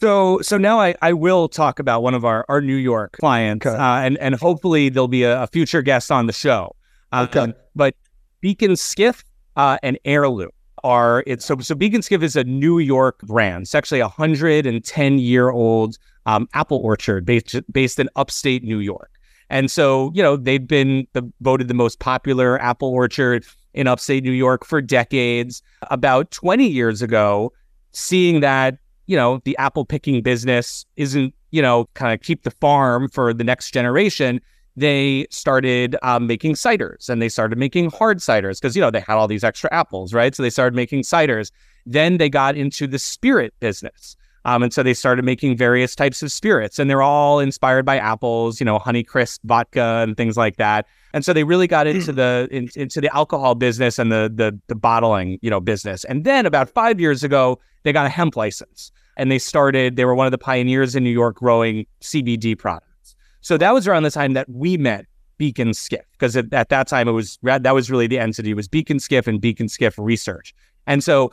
So 0.00 0.40
so 0.42 0.58
now 0.58 0.80
I, 0.80 0.94
I 1.02 1.12
will 1.12 1.48
talk 1.48 1.78
about 1.78 2.02
one 2.02 2.14
of 2.14 2.24
our, 2.24 2.44
our 2.48 2.60
New 2.60 2.76
York 2.76 3.16
clients, 3.20 3.64
okay. 3.64 3.76
uh, 3.76 4.00
and 4.00 4.18
and 4.18 4.34
hopefully 4.34 4.88
there'll 4.88 5.08
be 5.08 5.22
a, 5.22 5.42
a 5.42 5.46
future 5.46 5.82
guest 5.82 6.10
on 6.10 6.26
the 6.26 6.32
show. 6.32 6.74
Uh, 7.12 7.26
okay. 7.28 7.40
Um, 7.40 7.54
but 7.76 7.94
Beak 8.40 8.64
& 8.70 8.76
Skiff 8.76 9.24
uh, 9.56 9.78
and 9.82 9.98
Ayrloom 10.04 10.50
are 10.82 11.22
it's 11.26 11.44
so 11.44 11.58
so 11.60 11.74
Beak 11.74 12.02
& 12.02 12.04
Skiff 12.04 12.22
is 12.22 12.36
a 12.36 12.44
New 12.44 12.78
York 12.78 13.20
brand. 13.20 13.62
It's 13.62 13.74
actually 13.74 14.00
a 14.00 14.08
hundred 14.08 14.66
and 14.66 14.84
ten 14.84 15.18
year 15.18 15.50
old 15.50 15.96
um, 16.26 16.48
apple 16.54 16.78
orchard 16.78 17.24
based 17.24 17.56
based 17.72 17.98
in 17.98 18.08
upstate 18.16 18.64
New 18.64 18.80
York. 18.80 19.10
And 19.48 19.70
so 19.70 20.10
you 20.14 20.22
know 20.22 20.36
they've 20.36 20.66
been 20.66 21.06
the, 21.12 21.30
voted 21.40 21.68
the 21.68 21.74
most 21.74 22.00
popular 22.00 22.60
apple 22.60 22.88
orchard 22.88 23.46
in 23.74 23.86
upstate 23.86 24.24
New 24.24 24.32
York 24.32 24.64
for 24.64 24.82
decades. 24.82 25.62
About 25.90 26.30
twenty 26.32 26.66
years 26.66 27.00
ago, 27.00 27.52
seeing 27.92 28.40
that 28.40 28.78
you 29.06 29.16
know, 29.16 29.40
the 29.44 29.56
apple 29.58 29.84
picking 29.84 30.22
business 30.22 30.84
isn't, 30.96 31.34
you 31.50 31.62
know, 31.62 31.88
kind 31.94 32.12
of 32.12 32.20
keep 32.20 32.42
the 32.42 32.50
farm 32.50 33.08
for 33.08 33.32
the 33.32 33.44
next 33.44 33.72
generation, 33.72 34.40
they 34.76 35.26
started 35.30 35.96
um, 36.02 36.26
making 36.26 36.54
ciders 36.54 37.08
and 37.08 37.22
they 37.22 37.28
started 37.28 37.58
making 37.58 37.90
hard 37.90 38.18
ciders 38.18 38.60
because, 38.60 38.74
you 38.74 38.82
know, 38.82 38.90
they 38.90 39.00
had 39.00 39.16
all 39.16 39.28
these 39.28 39.44
extra 39.44 39.72
apples, 39.72 40.12
right? 40.12 40.34
So 40.34 40.42
they 40.42 40.50
started 40.50 40.74
making 40.74 41.02
ciders. 41.02 41.52
Then 41.86 42.16
they 42.16 42.28
got 42.28 42.56
into 42.56 42.86
the 42.86 42.98
spirit 42.98 43.54
business. 43.60 44.16
Um, 44.46 44.62
and 44.62 44.72
so 44.72 44.82
they 44.82 44.92
started 44.92 45.24
making 45.24 45.56
various 45.56 45.94
types 45.94 46.22
of 46.22 46.30
spirits, 46.30 46.78
and 46.78 46.90
they're 46.90 47.02
all 47.02 47.40
inspired 47.40 47.86
by 47.86 47.96
apples, 47.96 48.60
you 48.60 48.66
know, 48.66 48.78
Honeycrisp 48.78 49.38
vodka 49.44 50.02
and 50.02 50.16
things 50.16 50.36
like 50.36 50.56
that. 50.56 50.86
And 51.14 51.24
so 51.24 51.32
they 51.32 51.44
really 51.44 51.66
got 51.66 51.86
into 51.86 52.10
hmm. 52.10 52.16
the 52.16 52.48
in, 52.50 52.68
into 52.76 53.00
the 53.00 53.14
alcohol 53.14 53.54
business 53.54 53.98
and 53.98 54.12
the, 54.12 54.30
the 54.34 54.58
the 54.66 54.74
bottling, 54.74 55.38
you 55.40 55.50
know, 55.50 55.60
business. 55.60 56.04
And 56.04 56.24
then 56.24 56.44
about 56.44 56.68
five 56.68 57.00
years 57.00 57.24
ago, 57.24 57.58
they 57.84 57.92
got 57.92 58.06
a 58.06 58.10
hemp 58.10 58.36
license, 58.36 58.92
and 59.16 59.30
they 59.30 59.38
started. 59.38 59.96
They 59.96 60.04
were 60.04 60.14
one 60.14 60.26
of 60.26 60.32
the 60.32 60.38
pioneers 60.38 60.94
in 60.94 61.04
New 61.04 61.10
York 61.10 61.36
growing 61.36 61.86
CBD 62.02 62.58
products. 62.58 63.16
So 63.40 63.56
that 63.58 63.72
was 63.72 63.86
around 63.86 64.02
the 64.02 64.10
time 64.10 64.34
that 64.34 64.48
we 64.48 64.76
met 64.76 65.06
Beak 65.38 65.60
& 65.66 65.72
Skiff, 65.72 66.04
because 66.12 66.36
at, 66.36 66.52
at 66.52 66.68
that 66.68 66.88
time 66.88 67.08
it 67.08 67.12
was 67.12 67.38
that 67.42 67.74
was 67.74 67.90
really 67.90 68.06
the 68.06 68.18
entity 68.18 68.50
it 68.50 68.54
was 68.54 68.68
Beak 68.68 68.90
& 68.94 68.98
Skiff 69.00 69.26
and 69.26 69.40
Beak 69.40 69.60
& 69.64 69.68
Skiff 69.68 69.98
Research. 69.98 70.54
And 70.86 71.02
so 71.02 71.32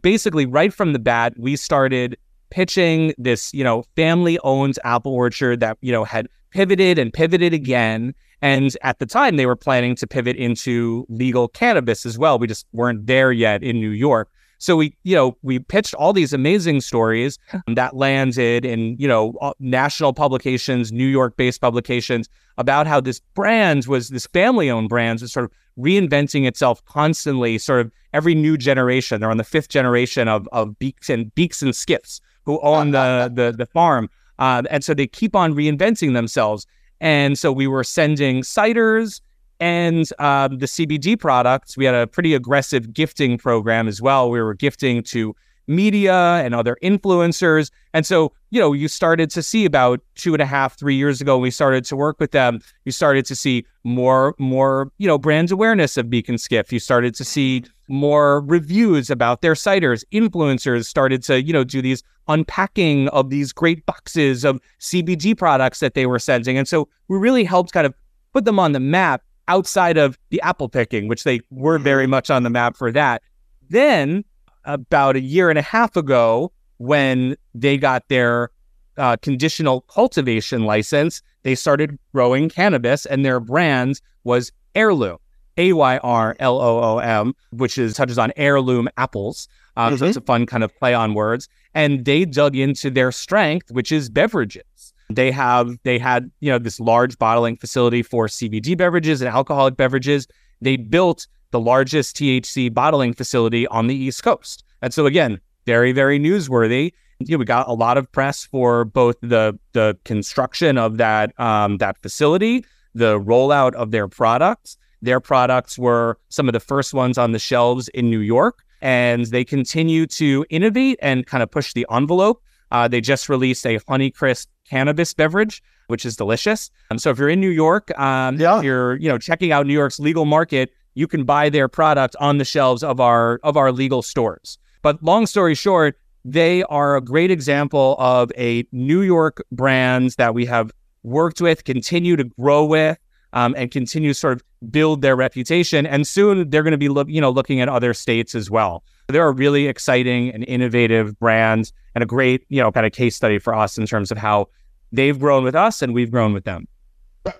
basically, 0.00 0.46
right 0.46 0.72
from 0.72 0.92
the 0.92 0.98
bat, 0.98 1.34
we 1.38 1.56
started 1.56 2.16
pitching 2.50 3.14
this, 3.18 3.52
you 3.52 3.64
know, 3.64 3.84
family 3.96 4.38
owned 4.44 4.78
apple 4.84 5.12
orchard 5.12 5.60
that, 5.60 5.78
you 5.80 5.92
know, 5.92 6.04
had 6.04 6.28
pivoted 6.50 6.98
and 6.98 7.12
pivoted 7.12 7.52
again. 7.52 8.14
And 8.40 8.76
at 8.82 8.98
the 8.98 9.06
time, 9.06 9.36
they 9.36 9.46
were 9.46 9.56
planning 9.56 9.96
to 9.96 10.06
pivot 10.06 10.36
into 10.36 11.06
legal 11.08 11.48
cannabis 11.48 12.06
as 12.06 12.18
well. 12.18 12.38
We 12.38 12.46
just 12.46 12.66
weren't 12.72 13.06
there 13.06 13.32
yet 13.32 13.62
in 13.62 13.80
New 13.80 13.90
York. 13.90 14.30
So 14.58 14.76
we, 14.76 14.96
you 15.04 15.14
know, 15.14 15.36
we 15.42 15.60
pitched 15.60 15.94
all 15.94 16.12
these 16.12 16.32
amazing 16.32 16.80
stories 16.80 17.38
that 17.68 17.96
landed 17.96 18.64
in, 18.64 18.96
you 18.98 19.08
know, 19.08 19.54
national 19.60 20.12
publications, 20.12 20.92
New 20.92 21.06
York-based 21.06 21.60
publications 21.60 22.28
about 22.58 22.86
how 22.86 23.00
this 23.00 23.20
brand 23.34 23.86
was 23.86 24.08
this 24.08 24.26
family-owned 24.26 24.88
brand 24.88 25.20
was 25.20 25.32
sort 25.32 25.44
of 25.44 25.52
reinventing 25.78 26.44
itself 26.44 26.84
constantly, 26.86 27.56
sort 27.56 27.80
of 27.80 27.92
every 28.12 28.34
new 28.34 28.56
generation. 28.56 29.20
They're 29.20 29.30
on 29.30 29.36
the 29.36 29.44
fifth 29.44 29.68
generation 29.68 30.26
of 30.26 30.48
of 30.50 30.76
beaks 30.78 31.08
and 31.08 31.32
beaks 31.34 31.62
and 31.62 31.74
skiffs 31.74 32.20
who 32.48 32.58
own 32.62 32.92
the 32.92 33.30
the, 33.32 33.52
the 33.52 33.66
farm, 33.66 34.08
uh, 34.38 34.62
and 34.70 34.82
so 34.82 34.94
they 34.94 35.06
keep 35.06 35.36
on 35.36 35.52
reinventing 35.52 36.14
themselves. 36.14 36.66
And 36.98 37.38
so 37.38 37.52
we 37.52 37.66
were 37.66 37.84
sending 37.84 38.40
ciders 38.40 39.20
and 39.60 40.10
um, 40.18 40.58
the 40.58 40.66
CBD 40.66 41.20
products. 41.20 41.76
We 41.76 41.84
had 41.84 41.94
a 41.94 42.06
pretty 42.06 42.32
aggressive 42.32 42.94
gifting 42.94 43.36
program 43.36 43.86
as 43.86 44.00
well. 44.00 44.30
We 44.30 44.40
were 44.40 44.54
gifting 44.54 45.02
to 45.14 45.36
media 45.68 46.14
and 46.14 46.54
other 46.54 46.76
influencers. 46.82 47.70
And 47.92 48.06
so, 48.06 48.32
you 48.50 48.60
know, 48.60 48.72
you 48.72 48.88
started 48.88 49.30
to 49.30 49.42
see 49.42 49.64
about 49.64 50.00
two 50.14 50.34
and 50.34 50.42
a 50.42 50.46
half, 50.46 50.78
three 50.78 50.94
years 50.94 51.20
ago, 51.20 51.38
we 51.38 51.50
started 51.50 51.84
to 51.86 51.96
work 51.96 52.18
with 52.18 52.32
them. 52.32 52.60
You 52.84 52.92
started 52.92 53.26
to 53.26 53.36
see 53.36 53.64
more, 53.84 54.34
more, 54.38 54.90
you 54.98 55.06
know, 55.06 55.18
brand 55.18 55.50
awareness 55.50 55.96
of 55.96 56.10
Beak 56.10 56.30
& 56.32 56.38
Skiff. 56.38 56.72
You 56.72 56.80
started 56.80 57.14
to 57.16 57.24
see 57.24 57.64
more 57.88 58.40
reviews 58.40 59.10
about 59.10 59.42
their 59.42 59.54
ciders. 59.54 60.04
Influencers 60.12 60.86
started 60.86 61.22
to, 61.24 61.42
you 61.42 61.52
know, 61.52 61.64
do 61.64 61.82
these 61.82 62.02
unpacking 62.28 63.08
of 63.08 63.30
these 63.30 63.52
great 63.52 63.84
boxes 63.86 64.44
of 64.44 64.60
CBD 64.80 65.36
products 65.36 65.80
that 65.80 65.94
they 65.94 66.06
were 66.06 66.18
sending. 66.18 66.58
And 66.58 66.68
so 66.68 66.88
we 67.08 67.18
really 67.18 67.44
helped 67.44 67.72
kind 67.72 67.86
of 67.86 67.94
put 68.32 68.44
them 68.44 68.58
on 68.58 68.72
the 68.72 68.80
map 68.80 69.22
outside 69.48 69.96
of 69.96 70.18
the 70.30 70.40
apple 70.42 70.68
picking, 70.68 71.08
which 71.08 71.24
they 71.24 71.40
were 71.50 71.78
very 71.78 72.04
mm-hmm. 72.04 72.10
much 72.10 72.30
on 72.30 72.42
the 72.42 72.50
map 72.50 72.76
for 72.76 72.92
that. 72.92 73.22
Then 73.70 74.24
about 74.64 75.16
a 75.16 75.20
year 75.20 75.50
and 75.50 75.58
a 75.58 75.62
half 75.62 75.96
ago, 75.96 76.52
when 76.78 77.36
they 77.54 77.76
got 77.76 78.08
their 78.08 78.50
uh, 78.96 79.16
conditional 79.16 79.82
cultivation 79.82 80.64
license, 80.64 81.22
they 81.42 81.54
started 81.54 81.98
growing 82.12 82.48
cannabis, 82.48 83.06
and 83.06 83.24
their 83.24 83.40
brand 83.40 84.00
was 84.24 84.52
Ayrloom, 84.74 85.18
A 85.56 85.72
Y 85.72 85.98
R 85.98 86.36
L 86.38 86.60
O 86.60 86.80
O 86.80 86.98
M, 86.98 87.34
which 87.50 87.78
is 87.78 87.94
touches 87.94 88.18
on 88.18 88.32
heirloom 88.36 88.88
apples. 88.96 89.48
Um, 89.76 89.92
mm-hmm. 89.92 89.98
So 89.98 90.06
it's 90.06 90.16
a 90.16 90.20
fun 90.20 90.46
kind 90.46 90.64
of 90.64 90.76
play 90.76 90.94
on 90.94 91.14
words. 91.14 91.48
And 91.74 92.04
they 92.04 92.24
dug 92.24 92.56
into 92.56 92.90
their 92.90 93.12
strength, 93.12 93.70
which 93.70 93.92
is 93.92 94.08
beverages. 94.08 94.92
They 95.10 95.30
have 95.30 95.78
they 95.84 95.98
had 95.98 96.30
you 96.40 96.50
know 96.50 96.58
this 96.58 96.78
large 96.80 97.18
bottling 97.18 97.56
facility 97.56 98.02
for 98.02 98.26
CBD 98.26 98.76
beverages 98.76 99.22
and 99.22 99.28
alcoholic 99.28 99.76
beverages. 99.76 100.26
They 100.60 100.76
built 100.76 101.26
the 101.50 101.60
largest 101.60 102.16
THC 102.16 102.72
bottling 102.72 103.14
facility 103.14 103.66
on 103.68 103.86
the 103.86 103.94
East 103.94 104.22
Coast. 104.22 104.64
And 104.82 104.92
so 104.92 105.06
again, 105.06 105.40
very, 105.66 105.92
very 105.92 106.18
newsworthy. 106.18 106.92
You 107.20 107.36
know, 107.36 107.38
we 107.38 107.44
got 107.44 107.68
a 107.68 107.72
lot 107.72 107.98
of 107.98 108.10
press 108.12 108.44
for 108.44 108.84
both 108.84 109.16
the 109.20 109.58
the 109.72 109.98
construction 110.04 110.78
of 110.78 110.98
that 110.98 111.38
um, 111.40 111.78
that 111.78 112.00
facility, 112.00 112.64
the 112.94 113.18
rollout 113.20 113.74
of 113.74 113.90
their 113.90 114.08
products. 114.08 114.76
Their 115.02 115.20
products 115.20 115.78
were 115.78 116.18
some 116.28 116.48
of 116.48 116.52
the 116.52 116.60
first 116.60 116.94
ones 116.94 117.18
on 117.18 117.32
the 117.32 117.38
shelves 117.38 117.88
in 117.88 118.08
New 118.08 118.20
York, 118.20 118.64
and 118.80 119.26
they 119.26 119.44
continue 119.44 120.06
to 120.06 120.46
innovate 120.50 120.98
and 121.02 121.26
kind 121.26 121.42
of 121.42 121.50
push 121.50 121.72
the 121.72 121.86
envelope. 121.90 122.42
Uh, 122.70 122.86
they 122.86 123.00
just 123.00 123.28
released 123.28 123.66
a 123.66 123.78
Honeycrisp 123.80 124.46
cannabis 124.68 125.14
beverage, 125.14 125.62
which 125.88 126.04
is 126.04 126.16
delicious. 126.16 126.70
Um, 126.90 126.98
so 126.98 127.10
if 127.10 127.18
you're 127.18 127.28
in 127.28 127.40
New 127.40 127.50
York, 127.50 127.96
um, 127.98 128.38
yeah. 128.38 128.60
you're 128.60 128.96
you 128.96 129.08
know 129.08 129.18
checking 129.18 129.52
out 129.52 129.66
New 129.66 129.72
York's 129.74 129.98
legal 129.98 130.24
market, 130.24 130.70
you 130.98 131.06
can 131.06 131.22
buy 131.22 131.48
their 131.48 131.68
product 131.68 132.16
on 132.18 132.38
the 132.38 132.44
shelves 132.44 132.82
of 132.82 132.98
our 132.98 133.38
of 133.44 133.56
our 133.56 133.70
legal 133.70 134.02
stores. 134.02 134.58
But 134.82 135.00
long 135.00 135.26
story 135.26 135.54
short, 135.54 135.96
they 136.24 136.64
are 136.64 136.96
a 136.96 137.00
great 137.00 137.30
example 137.30 137.94
of 138.00 138.32
a 138.36 138.66
New 138.72 139.02
York 139.02 139.40
brand 139.52 140.16
that 140.18 140.34
we 140.34 140.44
have 140.46 140.72
worked 141.04 141.40
with, 141.40 141.62
continue 141.62 142.16
to 142.16 142.24
grow 142.24 142.64
with, 142.64 142.98
um, 143.32 143.54
and 143.56 143.70
continue 143.70 144.10
to 144.10 144.14
sort 144.14 144.38
of 144.38 144.70
build 144.72 145.02
their 145.02 145.14
reputation. 145.14 145.86
And 145.86 146.04
soon 146.04 146.50
they're 146.50 146.64
going 146.64 146.72
to 146.72 146.78
be 146.78 146.88
look, 146.88 147.08
you 147.08 147.20
know, 147.20 147.30
looking 147.30 147.60
at 147.60 147.68
other 147.68 147.94
states 147.94 148.34
as 148.34 148.50
well. 148.50 148.82
They're 149.06 149.28
a 149.28 149.32
really 149.32 149.68
exciting 149.68 150.30
and 150.30 150.44
innovative 150.48 151.16
brand 151.20 151.72
and 151.94 152.02
a 152.02 152.06
great, 152.06 152.44
you 152.48 152.60
know, 152.60 152.72
kind 152.72 152.86
of 152.86 152.92
case 152.92 153.14
study 153.14 153.38
for 153.38 153.54
us 153.54 153.78
in 153.78 153.86
terms 153.86 154.10
of 154.10 154.18
how 154.18 154.48
they've 154.90 155.18
grown 155.18 155.44
with 155.44 155.54
us 155.54 155.80
and 155.80 155.94
we've 155.94 156.10
grown 156.10 156.32
with 156.32 156.44
them. 156.44 156.66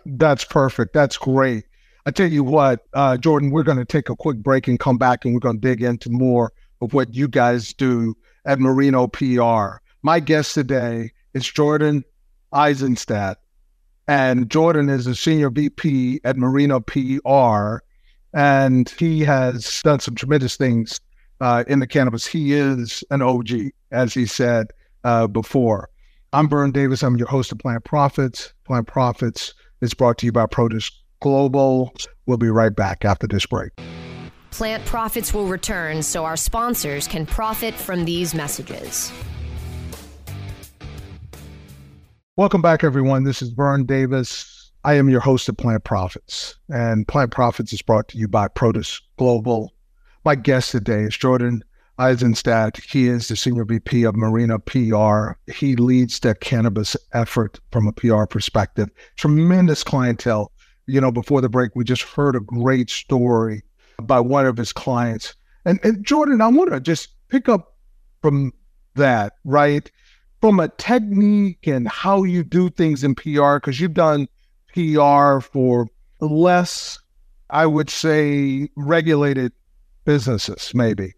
That's 0.06 0.44
perfect. 0.44 0.92
That's 0.92 1.16
great. 1.16 1.64
I 2.06 2.10
tell 2.10 2.28
you 2.30 2.42
what, 2.42 2.80
uh, 2.94 3.16
Jordan, 3.16 3.50
we're 3.50 3.62
going 3.62 3.78
to 3.78 3.84
take 3.84 4.08
a 4.08 4.16
quick 4.16 4.38
break 4.38 4.68
and 4.68 4.78
come 4.78 4.98
back 4.98 5.24
and 5.24 5.34
we're 5.34 5.40
going 5.40 5.60
to 5.60 5.68
dig 5.68 5.82
into 5.82 6.10
more 6.10 6.52
of 6.80 6.94
what 6.94 7.14
you 7.14 7.28
guys 7.28 7.72
do 7.74 8.14
at 8.44 8.58
Marino 8.58 9.06
PR. 9.08 9.78
My 10.02 10.20
guest 10.20 10.54
today 10.54 11.12
is 11.34 11.46
Jordan 11.46 12.04
Isenstadt. 12.52 13.36
And 14.06 14.50
Jordan 14.50 14.88
is 14.88 15.06
a 15.06 15.14
senior 15.14 15.50
VP 15.50 16.20
at 16.24 16.36
Marino 16.36 16.80
PR. 16.80 17.84
And 18.32 18.88
he 18.88 19.20
has 19.20 19.82
done 19.82 20.00
some 20.00 20.14
tremendous 20.14 20.56
things 20.56 21.00
uh, 21.40 21.64
in 21.66 21.80
the 21.80 21.86
cannabis. 21.86 22.26
He 22.26 22.54
is 22.54 23.04
an 23.10 23.20
OG, 23.20 23.50
as 23.90 24.14
he 24.14 24.24
said 24.24 24.68
uh, 25.04 25.26
before. 25.26 25.90
I'm 26.32 26.48
Vern 26.48 26.72
Davis. 26.72 27.02
I'm 27.02 27.16
your 27.16 27.28
host 27.28 27.52
of 27.52 27.58
Plant 27.58 27.84
Profits. 27.84 28.52
Plant 28.64 28.86
Profits 28.86 29.54
is 29.80 29.94
brought 29.94 30.18
to 30.18 30.26
you 30.26 30.32
by 30.32 30.46
Produce 30.46 30.90
Global. 31.20 31.94
We'll 32.26 32.38
be 32.38 32.50
right 32.50 32.74
back 32.74 33.04
after 33.04 33.26
this 33.26 33.46
break. 33.46 33.72
Plant 34.50 34.84
Profits 34.86 35.32
will 35.32 35.46
return 35.46 36.02
so 36.02 36.24
our 36.24 36.36
sponsors 36.36 37.06
can 37.06 37.26
profit 37.26 37.74
from 37.74 38.04
these 38.04 38.34
messages. 38.34 39.12
Welcome 42.36 42.62
back, 42.62 42.84
everyone. 42.84 43.24
This 43.24 43.42
is 43.42 43.50
Vern 43.50 43.84
Davis. 43.84 44.70
I 44.84 44.94
am 44.94 45.08
your 45.08 45.20
host 45.20 45.48
of 45.48 45.56
Plant 45.56 45.84
Profits, 45.84 46.56
and 46.68 47.06
Plant 47.06 47.32
Profits 47.32 47.72
is 47.72 47.82
brought 47.82 48.08
to 48.08 48.18
you 48.18 48.28
by 48.28 48.48
Produce 48.48 49.00
Global. 49.16 49.72
My 50.24 50.34
guest 50.34 50.70
today 50.70 51.02
is 51.02 51.16
Jordan 51.16 51.62
Isenstadt. 51.98 52.80
He 52.80 53.08
is 53.08 53.26
the 53.26 53.34
Senior 53.34 53.64
VP 53.64 54.04
of 54.04 54.14
Marino 54.14 54.58
PR. 54.58 55.32
He 55.52 55.74
leads 55.74 56.20
the 56.20 56.34
cannabis 56.36 56.96
effort 57.12 57.58
from 57.72 57.88
a 57.88 57.92
PR 57.92 58.24
perspective. 58.24 58.88
Tremendous 59.16 59.82
clientele 59.82 60.52
you 60.88 61.00
know, 61.00 61.12
before 61.12 61.40
the 61.40 61.48
break, 61.48 61.76
we 61.76 61.84
just 61.84 62.02
heard 62.02 62.34
a 62.34 62.40
great 62.40 62.90
story 62.90 63.62
by 64.02 64.18
one 64.18 64.46
of 64.46 64.56
his 64.56 64.72
clients. 64.72 65.34
And, 65.64 65.78
and 65.82 66.04
Jordan, 66.04 66.40
I 66.40 66.48
want 66.48 66.72
to 66.72 66.80
just 66.80 67.10
pick 67.28 67.48
up 67.48 67.76
from 68.22 68.52
that, 68.94 69.34
right? 69.44 69.90
From 70.40 70.60
a 70.60 70.68
technique 70.68 71.66
and 71.66 71.86
how 71.86 72.22
you 72.22 72.42
do 72.42 72.70
things 72.70 73.04
in 73.04 73.14
PR, 73.14 73.56
because 73.56 73.80
you've 73.80 73.94
done 73.94 74.28
PR 74.72 75.40
for 75.40 75.88
less, 76.20 76.98
I 77.50 77.66
would 77.66 77.90
say, 77.90 78.70
regulated 78.76 79.52
businesses, 80.04 80.72
maybe, 80.74 81.12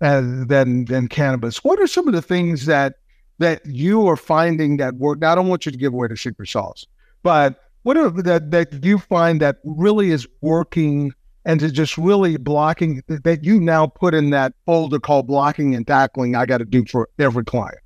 uh, 0.00 0.22
than 0.22 0.86
than 0.86 1.08
cannabis. 1.08 1.62
What 1.62 1.78
are 1.78 1.86
some 1.86 2.08
of 2.08 2.14
the 2.14 2.22
things 2.22 2.66
that 2.66 2.94
that 3.38 3.64
you 3.66 4.06
are 4.08 4.16
finding 4.16 4.78
that 4.78 4.94
work? 4.94 5.18
Now, 5.18 5.32
I 5.32 5.34
don't 5.34 5.48
want 5.48 5.66
you 5.66 5.72
to 5.72 5.78
give 5.78 5.92
away 5.92 6.08
the 6.08 6.16
secret 6.16 6.48
sauce, 6.48 6.86
but 7.22 7.60
what 7.82 7.96
are 7.96 8.10
that 8.10 8.50
that 8.50 8.84
you 8.84 8.98
find 8.98 9.40
that 9.40 9.56
really 9.64 10.10
is 10.10 10.26
working 10.40 11.12
and 11.44 11.60
to 11.60 11.70
just 11.70 11.96
really 11.96 12.36
blocking 12.36 13.02
that 13.08 13.44
you 13.44 13.60
now 13.60 13.86
put 13.86 14.14
in 14.14 14.30
that 14.30 14.52
folder 14.66 15.00
called 15.00 15.26
blocking 15.26 15.74
and 15.74 15.86
tackling 15.86 16.36
I 16.36 16.46
got 16.46 16.58
to 16.58 16.64
do 16.64 16.84
for 16.86 17.08
every 17.18 17.44
client? 17.44 17.78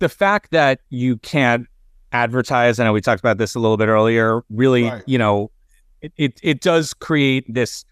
the 0.00 0.08
fact 0.08 0.50
that 0.50 0.80
you 0.90 1.16
can't 1.18 1.66
advertise, 2.12 2.78
I 2.78 2.84
know 2.84 2.92
we 2.92 3.00
talked 3.00 3.20
about 3.20 3.38
this 3.38 3.54
a 3.54 3.58
little 3.58 3.76
bit 3.76 3.88
earlier, 3.88 4.42
really, 4.50 4.84
Right. 4.84 5.02
you 5.06 5.16
know, 5.18 5.50
it, 6.02 6.12
it, 6.16 6.40
it 6.42 6.60
does 6.60 6.92
create 6.92 7.46
this 7.48 7.84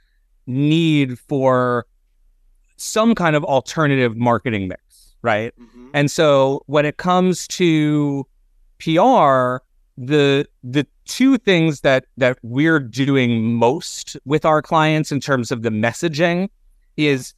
need 0.46 1.18
for 1.18 1.86
some 2.76 3.14
kind 3.14 3.34
of 3.36 3.44
alternative 3.44 4.16
marketing 4.16 4.68
mix, 4.68 5.14
right? 5.22 5.54
Mm-hmm. 5.58 5.88
And 5.94 6.10
so 6.10 6.62
when 6.66 6.84
it 6.84 6.98
comes 6.98 7.46
to 7.48 8.26
PR, 8.78 9.56
the 9.98 10.46
the 10.62 10.86
two 11.04 11.36
things 11.38 11.80
that 11.82 12.06
that 12.16 12.38
we're 12.42 12.80
doing 12.80 13.54
most 13.54 14.16
with 14.24 14.44
our 14.44 14.62
clients 14.62 15.12
in 15.12 15.20
terms 15.20 15.50
of 15.50 15.62
the 15.62 15.70
messaging 15.70 16.48
is 16.96 17.34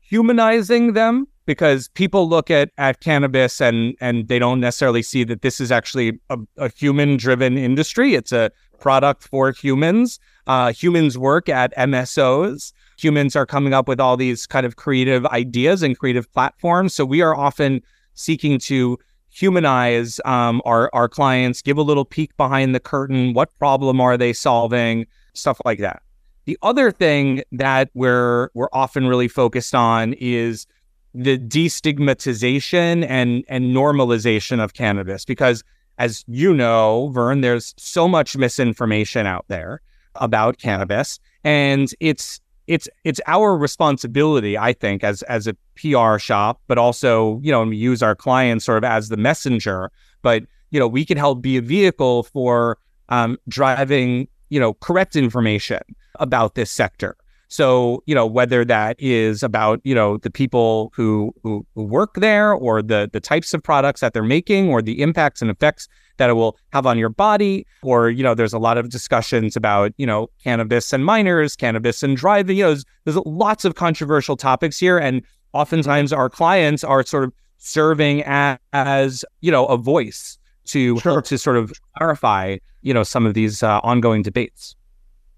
humanizing 0.00 0.92
them 0.92 1.26
because 1.46 1.88
people 1.88 2.28
look 2.28 2.50
at 2.50 2.70
at 2.76 3.00
cannabis 3.00 3.60
and 3.60 3.94
and 4.00 4.28
they 4.28 4.38
don't 4.38 4.60
necessarily 4.60 5.02
see 5.02 5.24
that 5.24 5.42
this 5.42 5.60
is 5.60 5.72
actually 5.72 6.18
a, 6.28 6.38
a 6.58 6.68
human 6.68 7.16
driven 7.16 7.56
industry. 7.56 8.14
It's 8.14 8.32
a 8.32 8.50
product 8.78 9.22
for 9.22 9.52
humans. 9.52 10.18
Uh, 10.46 10.72
humans 10.72 11.16
work 11.16 11.48
at 11.48 11.74
MSOs. 11.76 12.72
Humans 12.98 13.34
are 13.36 13.46
coming 13.46 13.72
up 13.72 13.88
with 13.88 14.00
all 14.00 14.16
these 14.16 14.46
kind 14.46 14.66
of 14.66 14.76
creative 14.76 15.24
ideas 15.26 15.82
and 15.82 15.98
creative 15.98 16.30
platforms. 16.32 16.94
So 16.94 17.04
we 17.04 17.22
are 17.22 17.34
often 17.34 17.82
seeking 18.14 18.58
to 18.58 18.98
humanize 19.36 20.18
um, 20.24 20.62
our 20.64 20.90
our 20.92 21.08
clients, 21.08 21.60
give 21.62 21.76
a 21.76 21.82
little 21.82 22.04
peek 22.04 22.36
behind 22.36 22.74
the 22.74 22.80
curtain. 22.80 23.34
What 23.34 23.56
problem 23.58 24.00
are 24.00 24.16
they 24.16 24.32
solving? 24.32 25.06
Stuff 25.34 25.60
like 25.64 25.78
that. 25.80 26.02
The 26.46 26.58
other 26.62 26.90
thing 26.90 27.42
that 27.52 27.90
we're 27.94 28.50
we're 28.54 28.70
often 28.72 29.06
really 29.06 29.28
focused 29.28 29.74
on 29.74 30.14
is 30.14 30.66
the 31.14 31.38
destigmatization 31.38 33.04
and 33.08 33.44
and 33.48 33.74
normalization 33.74 34.62
of 34.62 34.74
cannabis 34.74 35.24
because 35.24 35.62
as 35.98 36.24
you 36.28 36.52
know, 36.54 37.08
Vern, 37.08 37.40
there's 37.40 37.74
so 37.78 38.06
much 38.06 38.36
misinformation 38.36 39.26
out 39.26 39.46
there 39.48 39.80
about 40.16 40.58
cannabis 40.58 41.18
and 41.44 41.92
it's 42.00 42.40
it's 42.66 42.88
it's 43.04 43.20
our 43.26 43.56
responsibility, 43.56 44.58
I 44.58 44.72
think, 44.72 45.04
as 45.04 45.22
as 45.22 45.46
a 45.46 45.56
PR 45.76 46.18
shop, 46.18 46.60
but 46.66 46.78
also, 46.78 47.40
you 47.42 47.52
know, 47.52 47.62
and 47.62 47.70
we 47.70 47.76
use 47.76 48.02
our 48.02 48.14
clients 48.14 48.64
sort 48.64 48.78
of 48.78 48.84
as 48.84 49.08
the 49.08 49.16
messenger. 49.16 49.90
But 50.22 50.44
you 50.70 50.80
know, 50.80 50.88
we 50.88 51.04
can 51.04 51.16
help 51.16 51.40
be 51.40 51.56
a 51.56 51.62
vehicle 51.62 52.24
for 52.24 52.78
um, 53.08 53.38
driving, 53.48 54.28
you 54.48 54.58
know, 54.58 54.74
correct 54.74 55.16
information 55.16 55.80
about 56.18 56.54
this 56.54 56.70
sector. 56.70 57.16
So, 57.48 58.02
you 58.06 58.14
know, 58.14 58.26
whether 58.26 58.64
that 58.64 58.96
is 58.98 59.42
about, 59.42 59.80
you 59.84 59.94
know, 59.94 60.16
the 60.18 60.30
people 60.30 60.92
who, 60.94 61.32
who 61.42 61.64
who 61.74 61.84
work 61.84 62.14
there 62.16 62.52
or 62.52 62.82
the 62.82 63.08
the 63.12 63.20
types 63.20 63.54
of 63.54 63.62
products 63.62 64.00
that 64.00 64.14
they're 64.14 64.22
making 64.24 64.68
or 64.68 64.82
the 64.82 65.00
impacts 65.00 65.40
and 65.42 65.50
effects 65.50 65.86
that 66.16 66.28
it 66.30 66.32
will 66.32 66.56
have 66.72 66.86
on 66.86 66.98
your 66.98 67.08
body 67.10 67.66
or, 67.82 68.10
you 68.10 68.22
know, 68.22 68.34
there's 68.34 68.52
a 68.52 68.58
lot 68.58 68.78
of 68.78 68.88
discussions 68.88 69.54
about, 69.54 69.92
you 69.96 70.06
know, 70.06 70.28
cannabis 70.42 70.92
and 70.92 71.04
minors, 71.04 71.54
cannabis 71.54 72.02
and 72.02 72.16
driving, 72.16 72.56
you 72.56 72.64
know, 72.64 72.70
there's, 72.70 72.84
there's 73.04 73.16
lots 73.26 73.64
of 73.64 73.74
controversial 73.74 74.36
topics 74.36 74.78
here 74.78 74.98
and 74.98 75.22
oftentimes 75.52 76.12
our 76.12 76.28
clients 76.30 76.82
are 76.82 77.04
sort 77.04 77.24
of 77.24 77.32
serving 77.58 78.22
as, 78.24 78.58
as 78.72 79.24
you 79.40 79.50
know, 79.52 79.66
a 79.66 79.76
voice 79.76 80.38
to 80.66 80.98
Sure. 80.98 81.12
help 81.12 81.24
to 81.26 81.38
sort 81.38 81.56
of 81.56 81.72
clarify, 81.96 82.56
you 82.82 82.92
know, 82.92 83.04
some 83.04 83.24
of 83.24 83.34
these 83.34 83.62
uh, 83.62 83.78
ongoing 83.84 84.22
debates. 84.22 84.74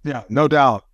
Yeah, 0.05 0.23
no 0.31 0.49
doubt, 0.49 0.85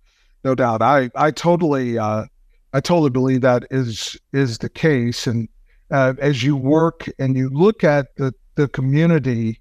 no 0.45 0.55
doubt. 0.55 0.81
I 0.81 1.09
I 1.15 1.31
totally 1.31 1.97
uh, 1.97 2.25
I 2.71 2.79
totally 2.79 3.09
believe 3.09 3.41
that 3.41 3.65
is 3.71 4.15
is 4.31 4.59
the 4.59 4.69
case. 4.69 5.27
And 5.27 5.49
uh, 5.91 6.13
as 6.19 6.43
you 6.43 6.55
work 6.55 7.09
and 7.19 7.35
you 7.35 7.49
look 7.49 7.83
at 7.83 8.15
the 8.15 8.33
the 8.55 8.69
community 8.69 9.59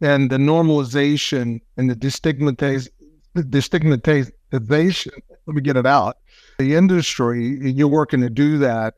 and 0.00 0.30
the 0.30 0.36
normalization 0.36 1.60
and 1.76 1.90
the 1.90 1.96
destigmatiz 1.96 2.88
the 3.34 3.42
destigmatization. 3.42 5.12
Let 5.46 5.54
me 5.54 5.62
get 5.62 5.76
it 5.76 5.86
out. 5.86 6.16
The 6.58 6.74
industry, 6.74 7.58
you're 7.70 7.88
working 7.88 8.20
to 8.20 8.30
do 8.30 8.58
that. 8.58 8.94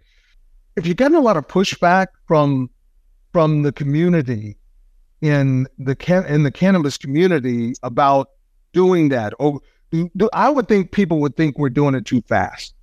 If 0.76 0.86
you're 0.86 0.94
getting 0.94 1.16
a 1.16 1.20
lot 1.20 1.36
of 1.36 1.46
pushback 1.46 2.08
from 2.26 2.70
from 3.32 3.62
the 3.62 3.72
community 3.72 4.56
in 5.20 5.66
the 5.78 5.94
can 5.94 6.24
in 6.26 6.42
the 6.42 6.50
cannabis 6.50 6.96
community 6.96 7.74
about 7.82 8.28
doing 8.72 9.08
that, 9.10 9.34
or 9.38 9.60
do, 9.90 10.10
do, 10.16 10.28
I 10.32 10.50
would 10.50 10.68
think 10.68 10.92
people 10.92 11.20
would 11.20 11.36
think 11.36 11.58
we're 11.58 11.70
doing 11.70 11.94
it 11.94 12.04
too 12.04 12.22
fast. 12.22 12.74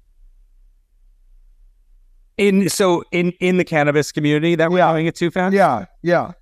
In 2.37 2.67
so 2.67 3.03
in 3.11 3.31
in 3.39 3.57
the 3.57 3.63
cannabis 3.63 4.11
community 4.11 4.55
that 4.55 4.69
we're 4.69 4.79
Yeah. 4.79 4.91
doing 4.91 5.05
it 5.05 5.15
too 5.15 5.31
fast. 5.31 5.53
Yeah, 5.55 5.85
yeah, 6.01 6.33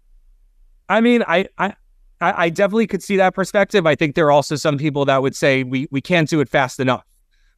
I 0.89 1.02
mean, 1.02 1.23
I, 1.28 1.45
I, 1.58 1.76
I 2.21 2.45
I 2.45 2.49
definitely 2.49 2.88
could 2.88 3.04
see 3.04 3.17
that 3.17 3.36
perspective. 3.36 3.86
I 3.86 3.95
think 3.95 4.15
there 4.15 4.26
are 4.26 4.32
also 4.32 4.56
some 4.56 4.78
people 4.78 5.06
that 5.06 5.21
would 5.21 5.36
say 5.36 5.63
we 5.63 5.88
we 5.91 6.02
can't 6.02 6.28
do 6.28 6.39
it 6.39 6.49
fast 6.49 6.80
enough 6.80 7.06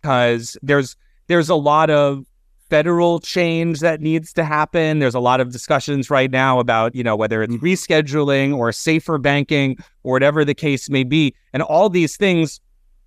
because 0.01 0.57
there's 0.61 0.95
there's 1.27 1.49
a 1.49 1.55
lot 1.55 1.89
of 1.89 2.25
federal 2.69 3.19
change 3.19 3.79
that 3.79 4.01
needs 4.01 4.33
to 4.33 4.43
happen. 4.43 4.99
There's 4.99 5.15
a 5.15 5.19
lot 5.19 5.39
of 5.39 5.51
discussions 5.51 6.09
right 6.09 6.31
now 6.31 6.59
about 6.59 6.95
you 6.95 7.03
know 7.03 7.15
whether 7.15 7.41
it's 7.41 7.53
mm-hmm. 7.53 7.65
rescheduling 7.65 8.55
or 8.57 8.71
safer 8.71 9.17
banking 9.17 9.77
or 10.03 10.13
whatever 10.13 10.43
the 10.43 10.55
case 10.55 10.89
may 10.89 11.03
be, 11.03 11.33
and 11.53 11.63
all 11.63 11.89
these 11.89 12.17
things. 12.17 12.59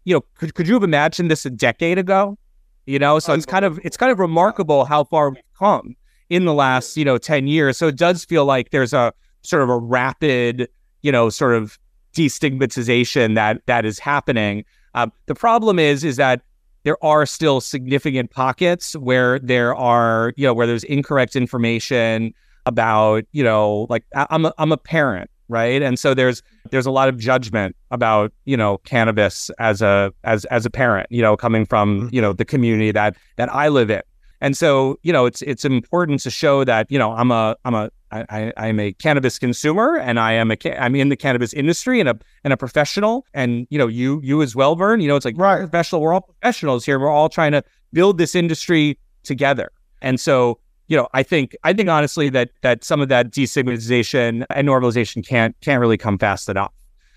You 0.08 0.14
know, 0.14 0.24
could 0.38 0.54
could 0.54 0.66
you 0.66 0.72
have 0.74 0.82
imagined 0.82 1.30
this 1.30 1.44
a 1.44 1.50
decade 1.50 1.98
ago? 1.98 2.38
You 2.86 2.98
know, 2.98 3.18
so 3.18 3.34
it's 3.34 3.44
kind 3.44 3.66
of 3.66 3.78
it's 3.84 3.98
kind 3.98 4.10
of 4.10 4.18
remarkable 4.18 4.86
how 4.86 5.04
far 5.04 5.28
we've 5.28 5.42
come 5.58 5.94
in 6.30 6.46
the 6.46 6.54
last 6.54 6.96
you 6.96 7.04
know 7.04 7.18
ten 7.18 7.46
years. 7.46 7.76
So 7.76 7.88
it 7.88 7.96
does 7.96 8.24
feel 8.24 8.46
like 8.46 8.70
there's 8.70 8.94
a 8.94 9.12
sort 9.42 9.62
of 9.62 9.68
a 9.68 9.76
rapid, 9.76 10.68
you 11.02 11.12
know, 11.12 11.28
sort 11.28 11.54
of 11.54 11.78
destigmatization 12.14 13.34
that 13.34 13.60
that 13.66 13.84
is 13.84 13.98
happening. 13.98 14.64
Um, 14.94 15.12
the 15.26 15.34
problem 15.34 15.78
is, 15.78 16.04
is 16.04 16.16
that 16.16 16.40
there 16.84 16.96
are 17.04 17.26
still 17.26 17.60
significant 17.60 18.30
pockets 18.30 18.96
where 18.96 19.38
there 19.40 19.74
are, 19.74 20.32
you 20.38 20.46
know, 20.46 20.54
where 20.54 20.66
there's 20.66 20.84
incorrect 20.84 21.36
information 21.36 22.32
about, 22.64 23.24
you 23.32 23.44
know, 23.44 23.86
like 23.90 24.04
I'm 24.14 24.46
a, 24.46 24.54
I'm 24.56 24.72
a 24.72 24.78
parent, 24.78 25.30
right? 25.48 25.82
And 25.82 25.98
so 25.98 26.14
there's 26.14 26.42
there's 26.70 26.86
a 26.86 26.90
lot 26.90 27.08
of 27.08 27.18
judgment 27.18 27.76
about, 27.90 28.32
you 28.44 28.56
know, 28.56 28.78
cannabis 28.78 29.50
as 29.58 29.82
a 29.82 30.12
as 30.24 30.44
as 30.46 30.66
a 30.66 30.70
parent, 30.70 31.06
you 31.10 31.22
know, 31.22 31.36
coming 31.36 31.64
from, 31.64 32.02
mm-hmm. 32.02 32.14
you 32.14 32.20
know, 32.20 32.32
the 32.32 32.44
community 32.44 32.92
that 32.92 33.16
that 33.36 33.52
I 33.52 33.68
live 33.68 33.90
in. 33.90 34.02
And 34.40 34.56
so, 34.56 34.98
you 35.02 35.12
know, 35.12 35.26
it's 35.26 35.42
it's 35.42 35.64
important 35.64 36.20
to 36.20 36.30
show 36.30 36.64
that, 36.64 36.90
you 36.90 36.98
know, 36.98 37.12
I'm 37.12 37.30
a 37.30 37.56
I'm 37.64 37.74
a 37.74 37.90
I, 38.10 38.24
I, 38.30 38.52
I'm 38.56 38.80
a 38.80 38.92
cannabis 38.94 39.38
consumer 39.38 39.96
and 39.98 40.18
I 40.18 40.32
am 40.32 40.50
a 40.50 40.56
I'm 40.80 40.94
in 40.94 41.08
the 41.08 41.16
cannabis 41.16 41.52
industry 41.52 42.00
and 42.00 42.08
a 42.08 42.18
and 42.44 42.52
a 42.52 42.56
professional 42.56 43.26
and 43.34 43.66
you 43.70 43.78
know 43.78 43.86
you 43.86 44.20
you 44.22 44.40
as 44.42 44.56
well 44.56 44.76
Vern 44.76 45.00
you 45.00 45.08
know 45.08 45.16
it's 45.16 45.26
like 45.26 45.36
Right. 45.36 45.58
professional 45.58 46.00
we're 46.00 46.14
all 46.14 46.22
professionals 46.22 46.86
here 46.86 46.98
we're 46.98 47.10
all 47.10 47.28
trying 47.28 47.52
to 47.52 47.62
build 47.92 48.16
this 48.16 48.34
industry 48.34 48.98
together 49.24 49.70
and 50.00 50.18
so 50.18 50.58
you 50.88 50.96
know 50.96 51.08
I 51.14 51.22
think 51.22 51.56
I 51.64 51.72
think 51.72 51.88
honestly 51.88 52.28
that 52.30 52.50
that 52.62 52.84
some 52.84 53.00
of 53.00 53.08
that 53.08 53.30
destigmatization 53.30 54.44
and 54.50 54.68
normalization 54.68 55.26
can't 55.26 55.54
can't 55.60 55.80
really 55.80 55.98
come 55.98 56.18
fast 56.18 56.48
enough 56.48 56.72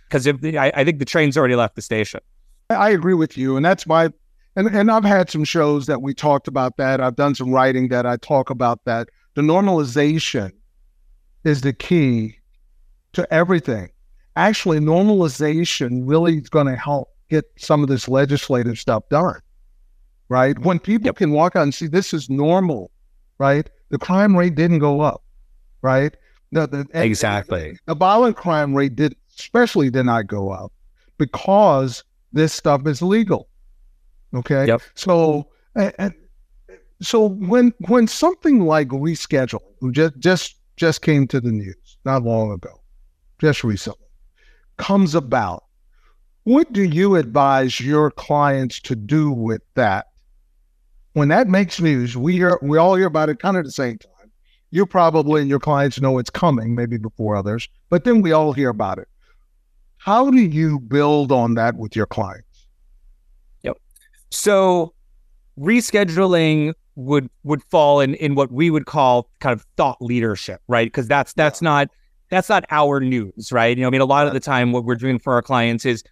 because 0.07 0.27
if 0.27 0.37
I, 0.43 0.71
I 0.75 0.83
think 0.83 0.99
the 0.99 1.05
train's 1.05 1.37
already 1.37 1.55
left 1.55 1.75
the 1.75 1.81
station 1.81 2.21
I, 2.69 2.75
I 2.75 2.89
agree 2.89 3.13
with 3.13 3.37
you, 3.37 3.55
and 3.57 3.65
that's 3.65 3.85
my 3.85 4.11
and 4.55 4.67
and 4.67 4.91
I've 4.91 5.03
had 5.03 5.29
some 5.29 5.43
shows 5.43 5.85
that 5.85 6.01
we 6.01 6.13
talked 6.13 6.47
about 6.47 6.77
that. 6.77 7.01
I've 7.01 7.15
done 7.15 7.35
some 7.35 7.51
writing 7.51 7.89
that 7.89 8.05
I 8.05 8.17
talk 8.17 8.49
about 8.49 8.83
that. 8.85 9.09
The 9.35 9.41
normalization 9.41 10.51
is 11.43 11.61
the 11.61 11.73
key 11.73 12.37
to 13.13 13.31
everything. 13.33 13.89
Actually, 14.35 14.79
normalization 14.79 16.03
really 16.05 16.37
is 16.37 16.49
going 16.49 16.67
to 16.67 16.75
help 16.75 17.09
get 17.29 17.45
some 17.57 17.81
of 17.83 17.89
this 17.89 18.07
legislative 18.07 18.77
stuff 18.79 19.07
done. 19.09 19.39
Right? 20.29 20.57
When 20.59 20.79
people 20.79 21.07
Yep. 21.07 21.15
can 21.17 21.31
walk 21.31 21.55
out 21.57 21.63
and 21.63 21.73
see 21.73 21.87
this 21.87 22.13
is 22.13 22.29
normal, 22.29 22.90
right? 23.41 23.67
The 23.89 23.97
crime 23.97 24.37
rate 24.37 24.53
didn't 24.53 24.79
go 24.79 25.01
up, 25.01 25.23
right? 25.81 26.15
The, 26.51 26.67
the, 26.67 26.85
exactly 26.93 27.77
the 27.85 27.95
violent 27.95 28.37
crime 28.37 28.75
rate 28.75 28.95
did 28.95 29.15
especially 29.39 29.89
did 29.89 30.03
not 30.03 30.27
go 30.27 30.51
up 30.51 30.71
because 31.17 32.03
this 32.33 32.53
stuff 32.53 32.85
is 32.85 33.01
legal. 33.01 33.47
Okay. 34.35 34.67
Yep. 34.67 34.81
So 34.93 35.47
and, 35.75 35.93
and 35.97 36.13
so 37.01 37.29
when 37.29 37.73
when 37.87 38.05
something 38.07 38.59
like 38.59 38.89
rescheduling, 38.89 39.73
who 39.79 39.91
just 39.91 40.19
just 40.19 40.55
just 40.75 41.01
came 41.01 41.25
to 41.27 41.41
the 41.41 41.51
news 41.51 41.97
not 42.05 42.23
long 42.23 42.51
ago, 42.51 42.79
just 43.39 43.63
recently, 43.63 44.05
comes 44.77 45.15
about, 45.15 45.63
what 46.43 46.71
do 46.73 46.83
you 46.83 47.15
advise 47.15 47.79
your 47.79 48.11
clients 48.11 48.79
to 48.81 48.95
do 48.95 49.31
with 49.31 49.63
that? 49.73 50.10
When 51.13 51.27
that 51.27 51.47
makes 51.47 51.81
news, 51.81 52.15
we 52.15 52.33
hear 52.33 52.57
we 52.61 52.77
all 52.77 52.95
hear 52.95 53.07
about 53.07 53.29
it 53.29 53.39
kind 53.39 53.57
of 53.57 53.61
at 53.61 53.65
the 53.65 53.71
same 53.71 53.97
time 53.97 54.11
you 54.71 54.85
probably 54.85 55.41
and 55.41 55.49
your 55.49 55.59
clients 55.59 56.01
know 56.01 56.17
it's 56.17 56.29
coming, 56.29 56.73
maybe 56.73 56.97
before 56.97 57.35
others, 57.35 57.67
but 57.89 58.05
then 58.05 58.21
we 58.21 58.31
all 58.31 58.53
hear 58.53 58.69
about 58.69 58.97
it. 58.97 59.07
How 59.97 60.31
do 60.31 60.39
you 60.39 60.79
build 60.79 61.31
on 61.31 61.53
that 61.55 61.75
with 61.75 61.95
your 61.95 62.07
clients? 62.07 62.67
Yep. 63.63 63.77
So 64.31 64.93
rescheduling 65.59 66.73
would 66.95 67.29
would 67.43 67.63
fall 67.65 67.99
in 67.99 68.15
in 68.15 68.35
what 68.35 68.51
we 68.51 68.69
would 68.69 68.85
call 68.85 69.29
kind 69.39 69.53
of 69.53 69.65
thought 69.77 70.01
leadership, 70.01 70.61
right? 70.67 70.87
Because 70.87 71.07
that's 71.07 71.33
that's 71.33 71.61
not 71.61 71.89
that's 72.29 72.49
not 72.49 72.65
our 72.71 72.99
news, 73.01 73.51
right? 73.51 73.77
You 73.77 73.81
know, 73.83 73.87
I 73.87 73.91
mean, 73.91 74.01
a 74.01 74.05
lot 74.05 74.25
of 74.25 74.33
the 74.33 74.39
time, 74.39 74.71
what 74.71 74.85
we're 74.85 74.95
doing 74.95 75.19
for 75.19 75.33
our 75.33 75.41
clients 75.41 75.85
is 75.85 76.03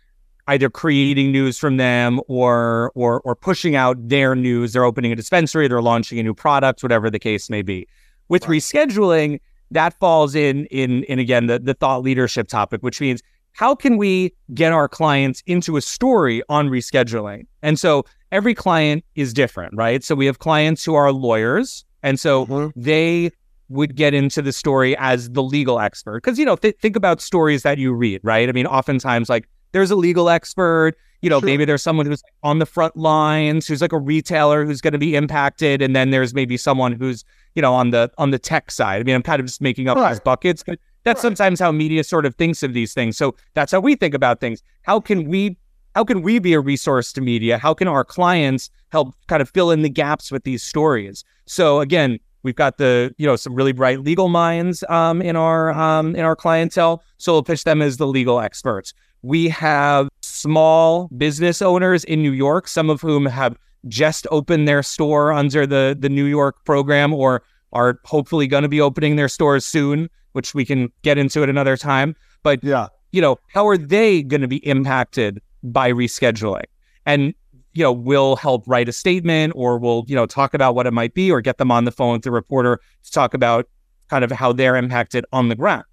either 0.50 0.70
creating 0.70 1.32
news 1.32 1.58
from 1.58 1.78
them 1.78 2.20
or 2.28 2.92
or 2.96 3.22
or 3.22 3.36
pushing 3.36 3.76
out 3.76 3.96
their 4.08 4.36
news. 4.36 4.74
They're 4.74 4.84
opening 4.84 5.12
a 5.12 5.16
dispensary, 5.16 5.68
they're 5.68 5.82
launching 5.82 6.20
a 6.20 6.24
new 6.24 6.34
product, 6.34 6.84
whatever 6.84 7.10
the 7.10 7.20
case 7.20 7.50
may 7.50 7.62
be. 7.62 7.88
With 8.28 8.48
right. 8.48 8.58
rescheduling, 8.58 9.40
that 9.72 9.98
falls 10.00 10.36
in 10.36 10.66
in 10.66 11.04
in 11.04 11.20
again 11.20 11.48
the 11.48 11.60
the 11.60 11.74
thought 11.74 12.02
leadership 12.02 12.48
topic, 12.48 12.82
which 12.82 13.00
means 13.00 13.22
how 13.54 13.76
can 13.76 13.98
we 13.98 14.34
get 14.54 14.72
our 14.72 14.88
clients 14.88 15.44
into 15.46 15.78
a 15.78 15.82
story 15.82 16.42
on 16.50 16.70
rescheduling? 16.70 17.46
And 17.62 17.80
so 17.80 18.06
every 18.32 18.56
client 18.56 19.04
is 19.16 19.34
different, 19.34 19.74
right? 19.76 20.04
So 20.04 20.16
we 20.16 20.26
have 20.26 20.40
clients 20.40 20.86
who 20.86 20.96
are 20.96 21.12
lawyers, 21.12 21.86
and 22.04 22.20
so 22.20 22.46
mm-hmm. 22.46 22.80
they 22.80 23.32
would 23.70 23.96
get 23.96 24.14
into 24.14 24.42
the 24.42 24.52
story 24.52 24.98
as 24.98 25.30
the 25.32 25.44
legal 25.44 25.80
expert. 25.80 26.24
Because, 26.24 26.40
you 26.40 26.46
know, 26.46 26.56
th- 26.56 26.76
think 26.82 26.96
about 26.96 27.22
stories 27.22 27.62
that 27.64 27.78
you 27.78 27.94
read, 27.94 28.20
right? 28.24 28.50
I 28.50 28.52
mean, 28.52 28.66
oftentimes, 28.66 29.30
like, 29.30 29.48
there's 29.72 29.92
a 29.92 29.96
legal 29.96 30.30
expert, 30.30 30.96
you 31.22 31.30
know, 31.30 31.40
sure. 31.40 31.46
maybe 31.46 31.66
there's 31.66 31.84
someone 31.84 32.06
who's 32.06 32.24
on 32.44 32.60
the 32.60 32.66
front 32.66 32.96
lines, 32.96 33.68
who's 33.68 33.82
like 33.82 33.92
a 33.92 33.98
retailer 33.98 34.66
who's 34.66 34.82
going 34.82 34.94
to 34.94 35.00
be 35.00 35.16
impacted. 35.16 35.82
And 35.82 35.96
then 35.96 36.12
there's 36.12 36.34
maybe 36.34 36.58
someone 36.58 36.94
who's, 36.94 37.26
you 37.56 37.62
know, 37.62 37.74
on 37.74 37.92
the 37.92 38.12
on 38.18 38.32
the 38.32 38.40
tech 38.40 38.72
side. 38.72 39.02
I 39.02 39.04
mean, 39.04 39.16
I'm 39.16 39.24
kind 39.24 39.40
of 39.40 39.46
just 39.46 39.62
making 39.62 39.88
up 39.88 39.98
right. 39.98 40.10
these 40.10 40.20
buckets, 40.20 40.64
but 40.66 40.80
that's 41.04 41.18
right. 41.18 41.22
sometimes 41.22 41.60
how 41.60 41.72
media 41.72 42.04
sort 42.04 42.26
of 42.26 42.36
thinks 42.36 42.64
of 42.64 42.74
these 42.74 42.94
things. 42.94 43.18
So 43.18 43.36
that's 43.54 43.72
how 43.72 43.80
we 43.80 43.96
think 43.96 44.14
about 44.14 44.40
things. 44.40 44.64
How 44.84 45.00
can 45.00 45.28
we 45.28 45.58
how 45.96 46.04
can 46.04 46.22
we 46.22 46.40
be 46.40 46.54
a 46.54 46.60
resource 46.60 47.12
to 47.14 47.22
media? 47.22 47.58
How 47.58 47.74
can 47.74 47.88
our 47.88 48.06
clients 48.06 48.70
help 48.92 49.16
kind 49.28 49.42
of 49.42 49.50
fill 49.50 49.72
in 49.72 49.82
the 49.82 49.90
gaps 49.90 50.32
with 50.32 50.44
these 50.44 50.64
stories? 50.64 51.24
So 51.46 51.80
again, 51.82 52.20
we've 52.44 52.56
got 52.56 52.78
the 52.78 53.14
you 53.18 53.26
know 53.26 53.36
some 53.36 53.54
really 53.54 53.72
bright 53.72 54.02
legal 54.02 54.30
minds 54.30 54.84
um, 54.90 55.22
in 55.22 55.36
our 55.36 55.72
um, 55.72 56.16
in 56.16 56.22
our 56.22 56.36
clientele, 56.36 57.04
so 57.18 57.34
we'll 57.34 57.44
pitch 57.44 57.64
them 57.64 57.82
as 57.82 57.98
the 57.98 58.08
legal 58.08 58.40
experts. 58.40 58.94
We 59.22 59.50
have 59.50 60.10
small 60.22 61.10
business 61.18 61.62
owners 61.62 62.04
in 62.06 62.22
New 62.22 62.32
York, 62.32 62.68
some 62.68 62.90
of 62.90 63.02
whom 63.02 63.26
have 63.26 63.58
just 63.88 64.28
opened 64.32 64.68
their 64.68 64.84
store 64.84 65.32
under 65.32 65.66
the 65.66 65.96
the 66.00 66.10
New 66.10 66.26
York 66.26 66.64
program, 66.66 67.14
or 67.14 67.44
are 67.74 68.00
hopefully 68.06 68.48
going 68.48 68.64
to 68.64 68.70
be 68.70 68.82
opening 68.82 69.16
their 69.16 69.30
stores 69.30 69.66
soon, 69.66 70.10
which 70.32 70.54
we 70.54 70.66
can 70.66 70.92
get 71.02 71.18
into 71.18 71.44
at 71.44 71.50
another 71.50 71.78
time. 71.78 72.16
But 72.44 72.64
yeah, 72.64 72.88
you 73.12 73.22
know, 73.22 73.38
how 73.48 73.68
are 73.68 73.78
they 73.78 74.24
going 74.24 74.42
to 74.42 74.48
be 74.48 74.66
impacted 74.68 75.42
by 75.64 75.92
rescheduling. 75.92 76.66
And 77.06 77.34
you 77.80 77.84
know, 77.84 77.94
we'll 77.94 78.36
help 78.36 78.66
write 78.68 78.90
a 78.90 78.92
statement 78.92 79.54
or 79.56 79.80
we'll, 79.80 80.04
you 80.06 80.16
know, 80.16 80.26
talk 80.26 80.54
about 80.54 80.76
what 80.76 80.86
it 80.86 80.92
might 80.92 81.14
be 81.14 81.32
or 81.32 81.40
get 81.40 81.60
them 81.60 81.72
on 81.72 81.86
the 81.86 81.92
phone 81.92 82.12
with 82.12 82.24
the 82.24 82.32
reporter 82.32 82.82
to 83.06 83.12
talk 83.12 83.34
about 83.34 83.70
kind 84.10 84.26
of 84.26 84.32
how 84.32 84.52
they're 84.52 84.76
impacted 84.76 85.26
on 85.32 85.48
the 85.48 85.56
ground. 85.56 85.86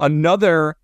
Another 0.00 0.76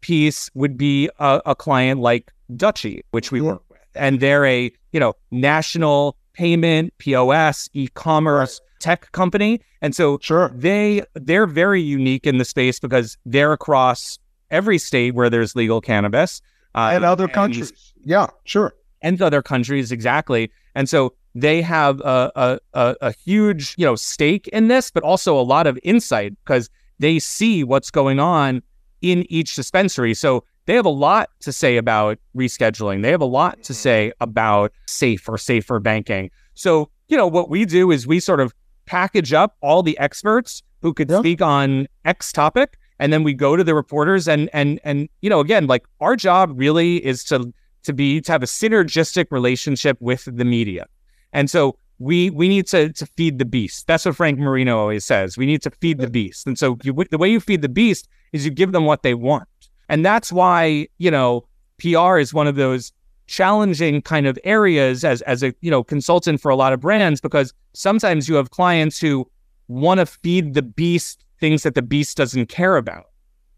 piece 0.00 0.50
would 0.54 0.76
be 0.76 1.08
a, 1.20 1.40
a 1.46 1.54
client 1.54 2.00
like 2.00 2.32
Dutchie, 2.54 3.02
which 3.12 3.30
we 3.30 3.40
work 3.40 3.62
with. 3.70 3.78
And 3.94 4.18
they're 4.18 4.44
a, 4.44 4.72
you 4.90 4.98
know, 4.98 5.14
national 5.30 6.16
payment, 6.32 6.92
POS, 6.98 7.70
e-commerce 7.72 8.60
tech 8.80 9.12
company. 9.12 9.60
And 9.82 9.94
so 9.94 10.18
sure. 10.20 10.50
they 10.52 11.04
they're 11.14 11.46
very 11.46 11.80
unique 11.80 12.26
in 12.26 12.38
the 12.38 12.44
space 12.44 12.80
because 12.80 13.16
they're 13.24 13.52
across 13.52 14.18
every 14.50 14.78
state 14.78 15.14
where 15.14 15.30
there's 15.30 15.54
legal 15.54 15.80
cannabis 15.80 16.42
uh, 16.74 16.90
and 16.92 17.04
other 17.04 17.24
and, 17.24 17.32
countries. 17.32 17.92
Yeah, 18.04 18.26
sure. 18.42 18.74
And 19.02 19.20
other 19.20 19.42
countries, 19.42 19.92
exactly. 19.92 20.50
And 20.74 20.88
so 20.88 21.14
they 21.34 21.60
have 21.62 22.00
a, 22.00 22.58
a, 22.74 22.96
a, 23.00 23.12
huge, 23.12 23.74
you 23.76 23.84
know, 23.84 23.94
stake 23.94 24.48
in 24.48 24.68
this, 24.68 24.90
but 24.90 25.02
also 25.02 25.38
a 25.38 25.42
lot 25.42 25.66
of 25.66 25.78
insight 25.82 26.34
because 26.44 26.70
they 26.98 27.18
see 27.18 27.62
what's 27.62 27.90
going 27.90 28.18
on 28.18 28.62
in 29.02 29.30
each 29.30 29.54
dispensary. 29.54 30.14
So 30.14 30.44
they 30.64 30.74
have 30.74 30.86
a 30.86 30.90
lot 30.90 31.28
to 31.40 31.52
say 31.52 31.76
about 31.76 32.18
rescheduling. 32.34 33.02
They 33.02 33.10
have 33.10 33.20
a 33.20 33.26
lot 33.26 33.62
to 33.64 33.72
mm-hmm. 33.72 33.72
say 33.74 34.12
about 34.20 34.72
safe 34.86 35.28
or 35.28 35.36
safer 35.36 35.78
banking. 35.78 36.30
So, 36.54 36.90
you 37.08 37.16
know, 37.16 37.26
what 37.26 37.50
we 37.50 37.64
do 37.66 37.90
is 37.90 38.06
we 38.06 38.18
sort 38.18 38.40
of 38.40 38.54
package 38.86 39.32
up 39.32 39.56
all 39.60 39.82
the 39.82 39.98
experts 39.98 40.62
who 40.80 40.94
could 40.94 41.10
yeah. 41.10 41.18
speak 41.18 41.42
on 41.42 41.86
X 42.04 42.32
topic 42.32 42.78
and 42.98 43.12
then 43.12 43.22
we 43.22 43.34
go 43.34 43.56
to 43.56 43.64
the 43.64 43.74
reporters 43.74 44.28
and 44.28 44.48
and 44.52 44.80
and 44.84 45.08
you 45.20 45.30
know 45.30 45.40
again 45.40 45.66
like 45.66 45.84
our 46.00 46.16
job 46.16 46.52
really 46.54 47.04
is 47.04 47.24
to 47.24 47.52
to 47.86 47.92
be 47.92 48.20
to 48.20 48.32
have 48.32 48.42
a 48.42 48.46
synergistic 48.46 49.26
relationship 49.30 49.96
with 50.00 50.28
the 50.30 50.44
media. 50.44 50.86
And 51.32 51.50
so 51.50 51.78
we 51.98 52.30
we 52.30 52.48
need 52.48 52.66
to 52.68 52.92
to 52.92 53.06
feed 53.06 53.38
the 53.38 53.44
beast. 53.44 53.86
That's 53.86 54.04
what 54.04 54.16
frank 54.16 54.38
marino 54.38 54.78
always 54.78 55.04
says. 55.04 55.36
We 55.36 55.46
need 55.46 55.62
to 55.62 55.70
feed 55.70 55.98
the 55.98 56.10
beast. 56.10 56.46
And 56.46 56.58
so 56.58 56.78
you, 56.82 56.94
the 57.10 57.18
way 57.18 57.28
you 57.28 57.40
feed 57.40 57.62
the 57.62 57.68
beast 57.68 58.08
is 58.32 58.44
you 58.44 58.50
give 58.50 58.72
them 58.72 58.84
what 58.84 59.02
they 59.02 59.14
want. 59.14 59.48
And 59.88 60.04
that's 60.04 60.32
why 60.32 60.88
you 60.98 61.10
know 61.10 61.46
pr 61.78 62.18
is 62.18 62.32
one 62.32 62.46
of 62.46 62.56
those 62.56 62.92
challenging 63.26 64.00
kind 64.02 64.26
of 64.26 64.38
areas 64.44 65.04
as 65.04 65.22
as 65.22 65.42
a 65.42 65.52
you 65.60 65.70
know 65.70 65.82
consultant 65.82 66.40
for 66.40 66.50
a 66.50 66.56
lot 66.56 66.72
of 66.72 66.80
brands 66.80 67.20
because 67.20 67.52
sometimes 67.72 68.28
you 68.28 68.34
have 68.36 68.50
clients 68.50 69.00
who 69.00 69.28
want 69.68 69.98
to 69.98 70.06
feed 70.06 70.54
the 70.54 70.62
beast 70.62 71.24
things 71.40 71.62
that 71.62 71.74
the 71.74 71.82
beast 71.82 72.16
doesn't 72.16 72.46
care 72.46 72.76
about, 72.76 73.06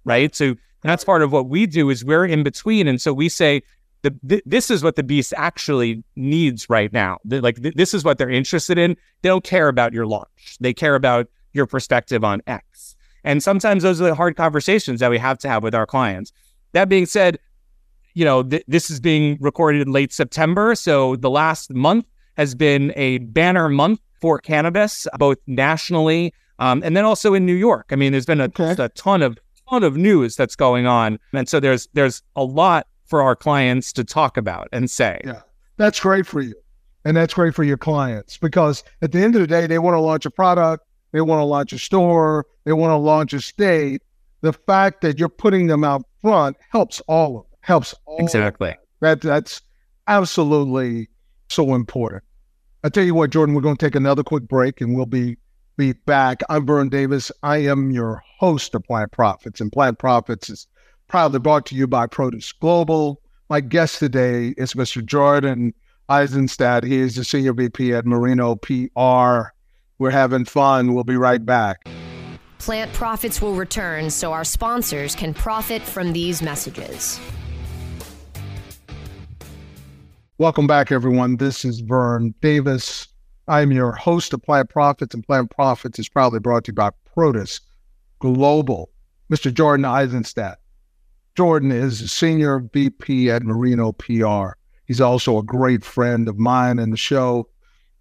right? 0.04 0.34
So 0.34 0.56
that's 0.82 1.04
part 1.04 1.22
of 1.22 1.32
what 1.32 1.48
we 1.48 1.66
do 1.66 1.90
is 1.90 2.04
we're 2.04 2.26
in 2.26 2.42
between, 2.42 2.88
and 2.88 3.00
so 3.00 3.12
we 3.12 3.28
say 3.28 3.62
the 4.02 4.14
th- 4.28 4.42
this 4.46 4.70
is 4.70 4.82
what 4.82 4.96
the 4.96 5.02
beast 5.02 5.34
actually 5.36 6.02
needs 6.16 6.68
right 6.68 6.92
now. 6.92 7.18
They're 7.24 7.40
like 7.40 7.62
th- 7.62 7.74
this 7.74 7.94
is 7.94 8.04
what 8.04 8.18
they're 8.18 8.30
interested 8.30 8.78
in. 8.78 8.96
They 9.22 9.28
don't 9.28 9.44
care 9.44 9.68
about 9.68 9.92
your 9.92 10.06
launch. 10.06 10.56
They 10.60 10.72
care 10.72 10.94
about 10.94 11.28
your 11.52 11.66
perspective 11.66 12.24
on 12.24 12.42
X. 12.46 12.96
And 13.24 13.42
sometimes 13.42 13.82
those 13.82 14.00
are 14.00 14.04
the 14.04 14.14
hard 14.14 14.36
conversations 14.36 15.00
that 15.00 15.10
we 15.10 15.18
have 15.18 15.38
to 15.38 15.48
have 15.48 15.62
with 15.62 15.74
our 15.74 15.86
clients. 15.86 16.32
That 16.72 16.88
being 16.88 17.06
said, 17.06 17.38
you 18.14 18.24
know, 18.24 18.42
th- 18.42 18.64
this 18.68 18.90
is 18.90 19.00
being 19.00 19.38
recorded 19.40 19.82
in 19.82 19.92
late 19.92 20.12
September. 20.12 20.74
So 20.74 21.16
the 21.16 21.30
last 21.30 21.72
month 21.72 22.06
has 22.36 22.54
been 22.54 22.92
a 22.96 23.18
banner 23.18 23.68
month 23.68 24.00
for 24.20 24.38
cannabis, 24.38 25.06
both 25.18 25.38
nationally 25.46 26.32
um, 26.58 26.82
and 26.84 26.96
then 26.96 27.04
also 27.04 27.34
in 27.34 27.46
New 27.46 27.54
York. 27.54 27.86
I 27.90 27.96
mean, 27.96 28.12
there's 28.12 28.26
been 28.26 28.40
a, 28.40 28.44
okay. 28.44 28.74
a 28.78 28.88
ton 28.90 29.22
of 29.22 29.38
ton 29.68 29.84
of 29.84 29.96
news 29.96 30.36
that's 30.36 30.56
going 30.56 30.86
on, 30.86 31.18
and 31.32 31.48
so 31.48 31.60
there's 31.60 31.88
there's 31.92 32.22
a 32.36 32.44
lot 32.44 32.86
for 33.08 33.22
our 33.22 33.34
clients 33.34 33.92
to 33.94 34.04
talk 34.04 34.36
about 34.36 34.68
and 34.72 34.90
say. 34.90 35.20
Yeah, 35.24 35.40
that's 35.76 35.98
great 35.98 36.26
for 36.26 36.40
you, 36.40 36.54
and 37.04 37.16
that's 37.16 37.34
great 37.34 37.54
for 37.54 37.64
your 37.64 37.76
clients 37.76 38.38
because 38.38 38.84
at 39.02 39.12
the 39.12 39.22
end 39.22 39.34
of 39.34 39.40
the 39.40 39.46
day, 39.46 39.66
they 39.66 39.78
want 39.78 39.94
to 39.94 40.00
launch 40.00 40.26
a 40.26 40.30
product, 40.30 40.84
they 41.12 41.20
want 41.20 41.40
to 41.40 41.44
launch 41.44 41.72
a 41.72 41.78
store, 41.78 42.46
they 42.64 42.72
want 42.72 42.90
to 42.90 42.96
launch 42.96 43.32
a 43.32 43.40
state. 43.40 44.02
The 44.40 44.52
fact 44.52 45.00
that 45.00 45.18
you're 45.18 45.28
putting 45.28 45.66
them 45.66 45.82
out 45.82 46.04
front 46.22 46.56
helps 46.70 47.00
all 47.08 47.38
of 47.38 47.44
them. 47.44 47.58
Helps 47.60 47.94
all 48.06 48.18
exactly. 48.20 48.76
That 49.00 49.20
that's 49.20 49.60
absolutely 50.06 51.08
so 51.48 51.74
important. 51.74 52.22
I 52.84 52.88
tell 52.88 53.04
you 53.04 53.14
what, 53.14 53.30
Jordan, 53.30 53.54
we're 53.54 53.62
going 53.62 53.76
to 53.76 53.84
take 53.84 53.96
another 53.96 54.22
quick 54.22 54.44
break, 54.44 54.80
and 54.80 54.94
we'll 54.94 55.06
be 55.06 55.36
be 55.76 55.92
back. 55.92 56.42
I'm 56.48 56.66
Vern 56.66 56.88
Davis. 56.88 57.32
I 57.42 57.58
am 57.58 57.90
your 57.90 58.22
host 58.38 58.74
of 58.74 58.84
Plant 58.84 59.12
Profits, 59.12 59.60
and 59.60 59.72
Plant 59.72 59.98
Profits 59.98 60.50
is 60.50 60.66
proudly 61.08 61.38
brought 61.38 61.64
to 61.66 61.74
you 61.74 61.86
by 61.86 62.06
Produce 62.06 62.52
Global. 62.52 63.20
My 63.48 63.60
guest 63.60 63.98
today 63.98 64.54
is 64.58 64.74
Mr. 64.74 65.04
Jordan 65.04 65.72
Isenstadt. 66.10 66.84
He 66.84 66.98
is 66.98 67.16
the 67.16 67.24
Senior 67.24 67.54
VP 67.54 67.94
at 67.94 68.04
Marino 68.04 68.56
PR. 68.56 69.54
We're 69.98 70.10
having 70.10 70.44
fun. 70.44 70.92
We'll 70.94 71.04
be 71.04 71.16
right 71.16 71.44
back. 71.44 71.88
Plant 72.58 72.92
Profits 72.92 73.40
will 73.40 73.54
return 73.54 74.10
so 74.10 74.32
our 74.32 74.44
sponsors 74.44 75.14
can 75.14 75.32
profit 75.32 75.80
from 75.80 76.12
these 76.12 76.42
messages. 76.42 77.18
Welcome 80.36 80.66
back, 80.66 80.92
everyone. 80.92 81.38
This 81.38 81.64
is 81.64 81.80
Vern 81.80 82.34
Davis. 82.42 83.08
I'm 83.48 83.72
your 83.72 83.92
host 83.92 84.34
of 84.34 84.42
Plant 84.42 84.68
Profits, 84.68 85.14
and 85.14 85.26
Plant 85.26 85.50
Profits 85.50 85.98
is 85.98 86.08
proudly 86.08 86.38
brought 86.38 86.64
to 86.64 86.72
you 86.72 86.74
by 86.74 86.90
Produce 87.14 87.60
Global. 88.18 88.90
Mr. 89.32 89.52
Jordan 89.52 89.84
Isenstadt. 89.86 90.56
Jordan 91.38 91.70
is 91.70 92.00
a 92.00 92.08
senior 92.08 92.58
VP 92.58 93.30
at 93.30 93.44
Marino 93.44 93.92
PR. 93.92 94.58
He's 94.86 95.00
also 95.00 95.38
a 95.38 95.42
great 95.44 95.84
friend 95.84 96.28
of 96.28 96.36
mine 96.36 96.80
in 96.80 96.90
the 96.90 96.96
show. 96.96 97.48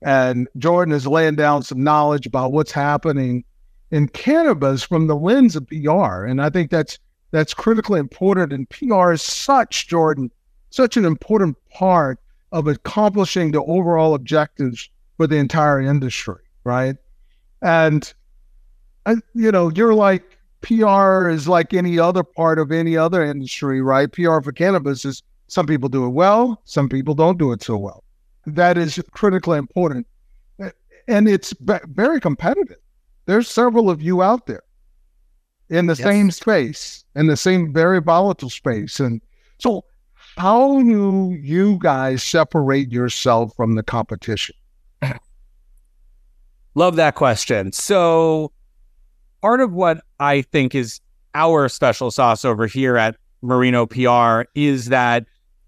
And 0.02 0.48
Jordan 0.58 0.92
is 0.92 1.06
laying 1.06 1.36
down 1.36 1.62
some 1.62 1.84
knowledge 1.84 2.26
about 2.26 2.52
what's 2.52 2.72
happening 2.72 3.44
in 3.92 4.08
cannabis 4.08 4.82
from 4.82 5.06
the 5.06 5.16
lens 5.16 5.56
of 5.56 5.68
PR. 5.68 6.26
And 6.26 6.42
I 6.42 6.50
think 6.50 6.72
that's 6.72 6.98
that's 7.30 7.54
critically 7.54 8.00
important. 8.00 8.54
And 8.54 8.68
PR 8.72 9.12
is 9.12 9.22
such, 9.22 9.88
Jordan, 9.88 10.32
such 10.72 10.98
an 10.98 11.06
important 11.06 11.58
part 11.70 12.20
of 12.52 12.66
accomplishing 12.66 13.52
the 13.52 13.62
overall 13.66 14.16
objectives 14.16 14.90
for 15.16 15.28
the 15.28 15.38
entire 15.38 15.80
industry, 15.80 16.42
right? 16.64 16.96
And, 17.62 18.12
I, 19.06 19.18
you 19.36 19.52
know, 19.52 19.70
you're 19.70 19.94
like, 19.94 20.37
PR 20.62 21.30
is 21.30 21.48
like 21.48 21.74
any 21.74 22.00
other 22.00 22.24
part 22.24 22.60
of 22.60 22.72
any 22.72 22.98
other 22.98 23.24
industry, 23.24 23.82
right? 23.82 24.12
PR 24.12 24.42
for 24.42 24.52
cannabis 24.52 25.06
is 25.06 25.24
some 25.48 25.66
people 25.66 25.90
do 25.90 26.06
it 26.06 26.10
well, 26.10 26.62
some 26.66 26.90
people 26.90 27.16
don't 27.16 27.38
do 27.38 27.52
it 27.52 27.64
so 27.64 27.78
well. 27.78 28.04
That 28.46 28.78
is 28.78 29.02
critically 29.12 29.58
important. 29.58 30.08
and 31.08 31.28
it's 31.28 31.54
very 31.60 32.20
competitive. 32.20 32.78
There's 33.26 33.50
several 33.50 33.90
of 33.90 34.02
you 34.02 34.22
out 34.22 34.46
there 34.46 34.64
in 35.70 35.88
the 35.88 35.96
yes. 35.96 36.04
same 36.04 36.32
space, 36.32 37.04
in 37.16 37.28
the 37.28 37.38
same 37.38 37.74
very 37.74 38.02
volatile 38.02 38.50
space. 38.50 39.00
And 39.00 39.22
so, 39.60 39.84
how 40.38 40.82
do 40.82 41.38
you 41.42 41.78
guys 41.80 42.24
separate 42.24 42.92
yourself 42.92 43.56
from 43.56 43.76
the 43.76 43.84
competition? 43.84 44.56
Love 46.76 46.96
that 46.96 47.16
question. 47.16 47.72
So, 47.72 48.52
part 49.42 49.62
of 49.62 49.74
what 49.74 50.04
I 50.20 50.42
think 50.42 50.76
is 50.76 51.00
our 51.34 51.70
special 51.70 52.12
sauce 52.12 52.44
over 52.44 52.68
here 52.68 52.98
at 52.98 53.16
Marino 53.42 53.86
PR 53.86 54.50
is 54.56 54.88
that 54.88 55.26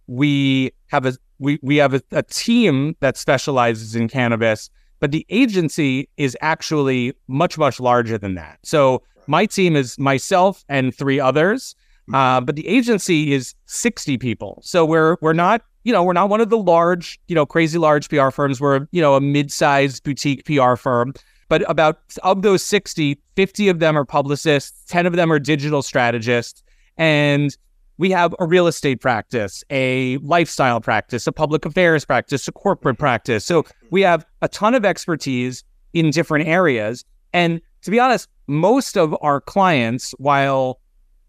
we 0.07 0.71
have 0.87 1.05
a 1.05 1.13
we 1.37 1.59
we 1.61 1.77
have 1.77 1.93
a, 1.93 2.01
a 2.11 2.23
team 2.23 2.95
that 2.99 3.17
specializes 3.17 3.95
in 3.95 4.07
cannabis, 4.07 4.69
but 4.99 5.11
the 5.11 5.25
agency 5.29 6.09
is 6.17 6.35
actually 6.41 7.13
much 7.27 7.57
much 7.57 7.79
larger 7.79 8.17
than 8.17 8.35
that. 8.35 8.59
So 8.63 9.03
my 9.27 9.45
team 9.45 9.75
is 9.75 9.97
myself 9.99 10.65
and 10.67 10.93
three 10.93 11.19
others, 11.19 11.75
mm-hmm. 12.09 12.15
uh, 12.15 12.41
but 12.41 12.55
the 12.55 12.67
agency 12.67 13.31
is 13.31 13.53
sixty 13.67 14.17
people. 14.17 14.59
So 14.63 14.85
we're 14.85 15.17
we're 15.21 15.33
not 15.33 15.61
you 15.83 15.93
know 15.93 16.03
we're 16.03 16.13
not 16.13 16.29
one 16.29 16.41
of 16.41 16.49
the 16.49 16.57
large 16.57 17.19
you 17.27 17.35
know 17.35 17.45
crazy 17.45 17.77
large 17.77 18.09
PR 18.09 18.31
firms. 18.31 18.59
We're 18.59 18.87
you 18.91 19.01
know 19.01 19.15
a 19.15 19.21
mid 19.21 19.51
sized 19.51 20.03
boutique 20.03 20.45
PR 20.45 20.75
firm. 20.75 21.13
But 21.49 21.69
about 21.69 21.99
of 22.23 22.43
those 22.43 22.63
60, 22.63 23.19
50 23.35 23.69
of 23.69 23.79
them 23.79 23.97
are 23.97 24.05
publicists, 24.05 24.85
10 24.87 25.05
of 25.05 25.13
them 25.13 25.31
are 25.31 25.39
digital 25.39 25.81
strategists, 25.81 26.63
and 26.97 27.55
we 27.97 28.11
have 28.11 28.33
a 28.39 28.45
real 28.45 28.67
estate 28.67 29.01
practice, 29.01 29.61
a 29.69 30.17
lifestyle 30.19 30.79
practice, 30.79 31.27
a 31.27 31.33
public 31.33 31.65
affairs 31.65 32.05
practice, 32.05 32.47
a 32.47 32.51
corporate 32.53 32.97
practice. 32.97 33.43
So 33.43 33.65
we 33.91 34.01
have 34.03 34.25
a 34.41 34.47
ton 34.47 34.73
of 34.73 34.85
expertise 34.85 35.65
in 35.93 36.11
different 36.11 36.47
areas. 36.47 37.03
And 37.33 37.59
to 37.81 37.91
be 37.91 37.99
honest, 37.99 38.29
most 38.47 38.97
of 38.97 39.15
our 39.21 39.41
clients, 39.41 40.11
while 40.17 40.79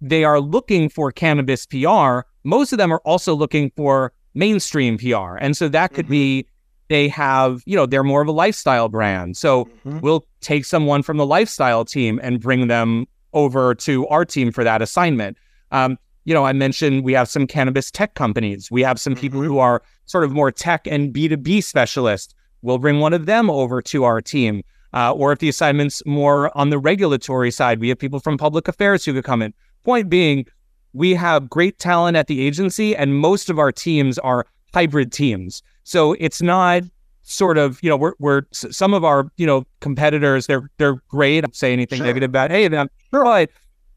they 0.01 0.23
are 0.23 0.41
looking 0.41 0.89
for 0.89 1.11
cannabis 1.11 1.67
PR, 1.67 2.21
most 2.45 2.73
of 2.73 2.79
them 2.79 2.93
are 2.93 3.03
also 3.05 3.35
looking 3.35 3.73
for 3.77 4.13
mainstream 4.35 4.97
PR. 4.97 5.37
And 5.39 5.57
so 5.57 5.69
that 5.69 5.93
could 5.93 6.05
mm-hmm. 6.07 6.13
be 6.13 6.47
they 6.91 7.07
have, 7.07 7.63
you 7.67 7.77
know, 7.77 7.87
they're 7.87 8.03
more 8.03 8.21
of 8.21 8.27
a 8.27 8.33
lifestyle 8.33 8.89
brand. 8.89 9.37
So 9.37 9.67
mm-hmm. 9.87 10.01
we'll 10.01 10.27
take 10.41 10.65
someone 10.65 11.05
from 11.05 11.19
the 11.19 11.25
lifestyle 11.25 11.85
team 11.85 12.19
and 12.21 12.41
bring 12.41 12.67
them 12.67 13.07
over 13.33 13.77
to 13.77 14.09
our 14.09 14.25
team 14.25 14.51
for 14.51 14.65
that 14.65 14.83
assignment. 14.83 15.39
Um, 15.71 15.99
you 16.25 16.35
know, 16.35 16.45
I 16.45 16.53
mentioned 16.53 17.05
we 17.05 17.13
have 17.13 17.29
some 17.29 17.47
cannabis 17.47 17.93
tech 17.93 18.15
companies. 18.15 18.73
We 18.73 18.83
have 18.83 18.99
some 18.99 19.15
people 19.15 19.39
mm-hmm. 19.39 19.49
who 19.49 19.59
are 19.59 19.83
sort 20.07 20.25
of 20.25 20.33
more 20.33 20.51
tech 20.51 20.89
and 20.89 21.15
B2B 21.15 21.63
specialists. 21.63 22.35
We'll 22.63 22.79
bring 22.79 22.99
one 22.99 23.15
of 23.15 23.27
them 23.27 23.49
over 23.49 23.81
to 23.83 24.03
our 24.03 24.21
team. 24.21 24.65
Uh, 24.93 25.13
or 25.13 25.31
if 25.31 25.39
the 25.39 25.49
assignment's 25.49 26.05
more 26.05 26.57
on 26.59 26.71
the 26.71 26.79
regulatory 26.79 27.53
side, 27.53 27.79
we 27.79 27.89
have 27.91 28.01
people 28.01 28.19
from 28.19 28.37
public 28.37 28.67
affairs 28.67 29.05
who 29.05 29.13
could 29.13 29.25
come 29.25 29.43
in. 29.43 29.55
Point 29.85 30.09
being, 30.09 30.45
we 30.93 31.15
have 31.15 31.49
great 31.49 31.79
talent 31.79 32.17
at 32.17 32.27
the 32.27 32.45
agency, 32.45 32.97
and 32.97 33.15
most 33.15 33.49
of 33.49 33.61
our 33.61 33.71
teams 33.71 34.19
are 34.19 34.45
hybrid 34.75 35.13
teams. 35.13 35.63
So 35.91 36.15
it's 36.21 36.41
not 36.41 36.85
sort 37.23 37.59
of, 37.59 37.81
you 37.83 37.91
know, 37.91 37.97
we're, 37.97 38.13
we're 38.21 38.43
some 38.53 38.95
of 38.95 39.03
our, 39.03 39.29
you 39.39 39.45
know, 39.45 39.65
competitors, 39.81 40.47
they're 40.47 40.71
they're 40.79 41.03
great. 41.09 41.39
I 41.39 41.41
don't 41.41 41.57
say 41.57 41.73
anything 41.73 41.97
sure. 41.97 42.07
negative 42.07 42.31
about 42.31 42.53
any 42.53 42.67
of 42.67 42.71
them, 42.71 42.89
but 43.11 43.51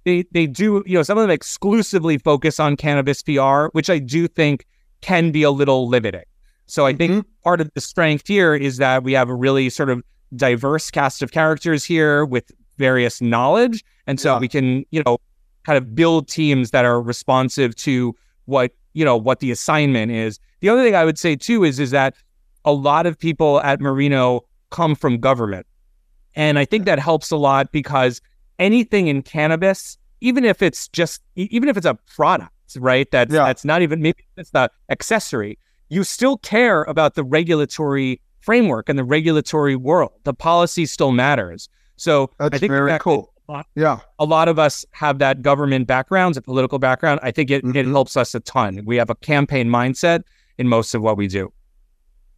they 0.03 0.25
they 0.31 0.47
do 0.47 0.81
you 0.87 0.95
know 0.95 1.03
some 1.03 1.19
of 1.19 1.21
them 1.21 1.29
exclusively 1.29 2.17
focus 2.17 2.59
on 2.59 2.77
cannabis 2.77 3.21
PR, 3.21 3.65
which 3.73 3.91
I 3.91 3.99
do 3.99 4.27
think 4.27 4.65
can 5.01 5.29
be 5.29 5.43
a 5.43 5.51
little 5.51 5.87
limiting. 5.87 6.23
So 6.65 6.87
I 6.87 6.93
mm-hmm. 6.93 6.97
think 6.97 7.27
part 7.43 7.61
of 7.61 7.69
the 7.75 7.81
strength 7.81 8.27
here 8.27 8.55
is 8.55 8.77
that 8.77 9.03
we 9.03 9.13
have 9.13 9.29
a 9.29 9.35
really 9.35 9.69
sort 9.69 9.91
of 9.91 10.01
diverse 10.35 10.89
cast 10.89 11.21
of 11.21 11.31
characters 11.31 11.85
here 11.85 12.25
with 12.25 12.51
various 12.79 13.21
knowledge, 13.21 13.85
and 14.07 14.19
so 14.19 14.33
yeah. 14.33 14.39
we 14.39 14.47
can 14.47 14.83
you 14.89 15.03
know 15.03 15.19
kind 15.63 15.77
of 15.77 15.93
build 15.93 16.27
teams 16.27 16.71
that 16.71 16.85
are 16.85 16.99
responsive 16.99 17.75
to 17.75 18.15
what 18.45 18.71
you 18.93 19.03
know 19.05 19.17
what 19.17 19.39
the 19.39 19.51
assignment 19.51 20.11
is. 20.11 20.39
The 20.61 20.69
other 20.69 20.83
thing 20.83 20.95
I 20.95 21.05
would 21.05 21.17
say 21.17 21.35
too 21.35 21.63
is 21.63 21.79
is 21.79 21.91
that 21.91 22.15
a 22.65 22.71
lot 22.71 23.05
of 23.05 23.17
people 23.17 23.61
at 23.61 23.81
Marino 23.81 24.45
come 24.69 24.95
from 24.95 25.17
government. 25.19 25.67
And 26.35 26.57
I 26.57 26.65
think 26.65 26.85
that 26.85 26.99
helps 26.99 27.31
a 27.31 27.37
lot 27.37 27.71
because 27.71 28.21
anything 28.59 29.07
in 29.07 29.21
cannabis, 29.21 29.97
even 30.21 30.45
if 30.45 30.61
it's 30.61 30.87
just 30.89 31.21
even 31.35 31.69
if 31.69 31.77
it's 31.77 31.85
a 31.85 31.95
product, 32.15 32.51
right? 32.77 33.09
That's 33.11 33.33
yeah. 33.33 33.45
that's 33.45 33.65
not 33.65 33.81
even 33.81 34.01
maybe 34.01 34.23
it's 34.37 34.51
the 34.51 34.69
accessory. 34.89 35.59
You 35.89 36.03
still 36.03 36.37
care 36.37 36.83
about 36.83 37.15
the 37.15 37.23
regulatory 37.23 38.19
framework 38.39 38.89
and 38.89 38.97
the 38.97 39.03
regulatory 39.03 39.75
world. 39.75 40.11
The 40.23 40.33
policy 40.33 40.85
still 40.85 41.11
matters. 41.11 41.69
So 41.97 42.31
that's 42.39 42.55
I 42.55 42.57
think 42.57 42.71
very 42.71 42.97
cool. 42.99 43.32
A 43.49 43.51
lot, 43.51 43.67
yeah, 43.75 43.99
a 44.19 44.25
lot 44.25 44.47
of 44.47 44.57
us 44.57 44.85
have 44.91 45.19
that 45.19 45.41
government 45.41 45.85
background, 45.85 46.37
a 46.37 46.41
political 46.41 46.79
background. 46.79 47.19
I 47.23 47.31
think 47.31 47.51
it, 47.51 47.63
mm-hmm. 47.63 47.75
it 47.75 47.85
helps 47.85 48.15
us 48.15 48.33
a 48.33 48.39
ton. 48.39 48.81
We 48.85 48.95
have 48.95 49.09
a 49.09 49.15
campaign 49.15 49.67
mindset 49.67 50.23
in 50.57 50.67
most 50.67 50.93
of 50.93 51.01
what 51.01 51.17
we 51.17 51.27
do. 51.27 51.51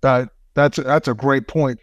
That 0.01 0.29
that's 0.55 0.77
that's 0.77 1.07
a 1.07 1.13
great 1.13 1.47
point. 1.47 1.79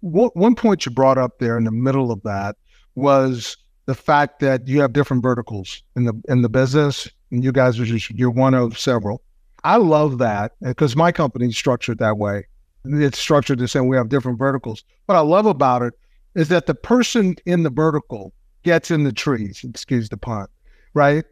One 0.00 0.54
point 0.54 0.86
you 0.86 0.92
brought 0.92 1.18
up 1.18 1.38
there 1.38 1.56
in 1.56 1.64
the 1.64 1.72
middle 1.72 2.12
of 2.12 2.22
that 2.22 2.56
was 2.94 3.56
the 3.86 3.94
fact 3.94 4.38
that 4.40 4.68
you 4.68 4.80
have 4.80 4.92
different 4.92 5.22
verticals 5.22 5.82
in 5.96 6.04
the 6.04 6.12
in 6.28 6.42
the 6.42 6.48
business, 6.48 7.08
and 7.32 7.42
you 7.42 7.50
guys 7.50 7.80
are 7.80 7.84
just 7.84 8.10
you're 8.10 8.30
one 8.30 8.54
of 8.54 8.78
several. 8.78 9.22
I 9.64 9.76
love 9.76 10.18
that 10.18 10.52
because 10.62 10.94
my 10.94 11.10
company's 11.10 11.56
structured 11.56 11.98
that 11.98 12.18
way. 12.18 12.46
It's 12.84 13.18
structured 13.18 13.58
the 13.58 13.68
same. 13.68 13.88
We 13.88 13.96
have 13.96 14.08
different 14.08 14.38
verticals. 14.38 14.84
What 15.06 15.16
I 15.16 15.20
love 15.20 15.46
about 15.46 15.82
it 15.82 15.94
is 16.34 16.48
that 16.48 16.66
the 16.66 16.74
person 16.74 17.34
in 17.44 17.64
the 17.64 17.70
vertical 17.70 18.32
gets 18.62 18.90
in 18.90 19.04
the 19.04 19.12
trees. 19.12 19.64
Excuse 19.64 20.08
the 20.08 20.16
pun, 20.16 20.46
right? 20.94 21.24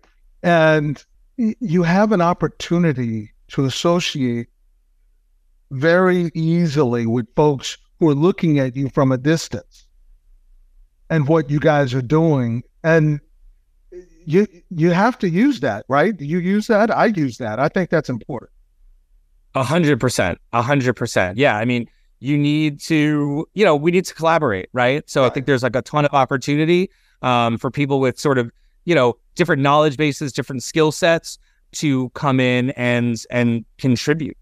And 0.42 1.04
you 1.36 1.82
have 1.82 2.12
an 2.12 2.20
opportunity 2.20 3.32
to 3.48 3.64
associate 3.64 4.48
very 5.70 6.30
easily 6.34 7.06
with 7.06 7.26
folks 7.36 7.76
who 7.98 8.08
are 8.08 8.14
looking 8.14 8.58
at 8.58 8.76
you 8.76 8.88
from 8.88 9.12
a 9.12 9.18
distance 9.18 9.86
and 11.10 11.28
what 11.28 11.50
you 11.50 11.60
guys 11.60 11.94
are 11.94 12.02
doing. 12.02 12.62
And 12.84 13.20
you 14.24 14.46
you 14.70 14.90
have 14.90 15.18
to 15.20 15.28
use 15.28 15.60
that, 15.60 15.84
right? 15.88 16.18
You 16.20 16.38
use 16.38 16.66
that. 16.66 16.90
I 16.90 17.06
use 17.06 17.38
that. 17.38 17.58
I 17.58 17.68
think 17.68 17.90
that's 17.90 18.10
important. 18.10 18.50
A 19.54 19.62
hundred 19.62 20.00
percent. 20.00 20.38
A 20.52 20.62
hundred 20.62 20.94
percent. 20.94 21.38
Yeah. 21.38 21.56
I 21.56 21.64
mean, 21.64 21.88
you 22.20 22.36
need 22.36 22.80
to, 22.80 23.48
you 23.54 23.64
know, 23.64 23.74
we 23.74 23.90
need 23.90 24.04
to 24.04 24.14
collaborate, 24.14 24.68
right? 24.72 25.08
So 25.08 25.22
right. 25.22 25.30
I 25.30 25.34
think 25.34 25.46
there's 25.46 25.62
like 25.62 25.76
a 25.76 25.82
ton 25.82 26.04
of 26.04 26.12
opportunity 26.12 26.90
um, 27.22 27.59
for 27.59 27.70
people 27.70 28.00
with 28.00 28.18
sort 28.18 28.38
of, 28.38 28.50
you 28.85 28.94
know, 28.94 29.16
different 29.35 29.62
knowledge 29.62 29.96
bases, 29.96 30.33
different 30.33 30.62
skill 30.62 30.92
sets 30.92 31.38
to 31.72 32.11
come 32.11 32.40
in 32.40 32.70
and 32.70 33.24
and 33.31 33.64
contribute. 33.78 34.37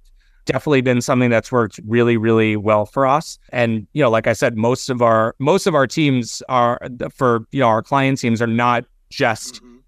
Definitely 0.45 0.83
been 0.83 1.01
something 1.01 1.31
that's 1.31 1.51
worked 1.51 1.81
really 1.87 2.17
really 2.17 2.57
well 2.57 2.87
for 2.87 3.07
us. 3.07 3.39
And 3.51 3.87
you 3.93 4.03
know 4.03 4.11
like 4.11 4.27
i 4.27 4.33
said 4.33 4.57
most 4.57 4.89
of 4.89 5.03
our 5.03 5.35
most 5.39 5.67
of 5.67 5.75
our 5.75 5.87
teams 5.87 6.43
are 6.49 6.81
for 7.12 7.47
you 7.51 7.61
know 7.61 7.69
our 7.69 7.83
client 7.83 8.21
teams 8.21 8.41
are 8.41 8.47
not 8.47 8.85
just 9.11 9.57
mm-hmm. 9.57 9.79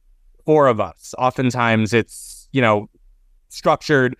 four 0.44 0.66
of 0.66 0.80
us. 0.80 1.14
Oftentimes 1.18 1.92
it's 1.92 2.48
you 2.52 2.60
know 2.60 2.88
structured 3.48 4.16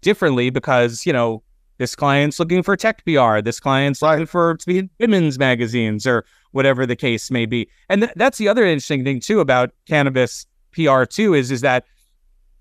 differently 0.00 0.50
because 0.50 1.04
you 1.04 1.12
know 1.12 1.42
this 1.80 1.96
client's 1.96 2.38
looking 2.38 2.62
for 2.62 2.76
tech 2.76 3.04
pr 3.04 3.40
this 3.40 3.58
client's 3.58 4.00
right. 4.00 4.12
looking 4.12 4.26
for 4.26 4.56
to 4.56 4.66
be 4.66 4.78
in 4.78 4.90
women's 5.00 5.38
magazines 5.38 6.06
or 6.06 6.24
whatever 6.52 6.86
the 6.86 6.94
case 6.94 7.30
may 7.30 7.46
be 7.46 7.68
and 7.88 8.02
th- 8.02 8.12
that's 8.14 8.38
the 8.38 8.46
other 8.46 8.64
interesting 8.64 9.02
thing 9.02 9.18
too 9.18 9.40
about 9.40 9.72
cannabis 9.88 10.46
pr 10.70 11.04
too 11.04 11.34
is 11.34 11.50
is 11.50 11.60
that 11.60 11.84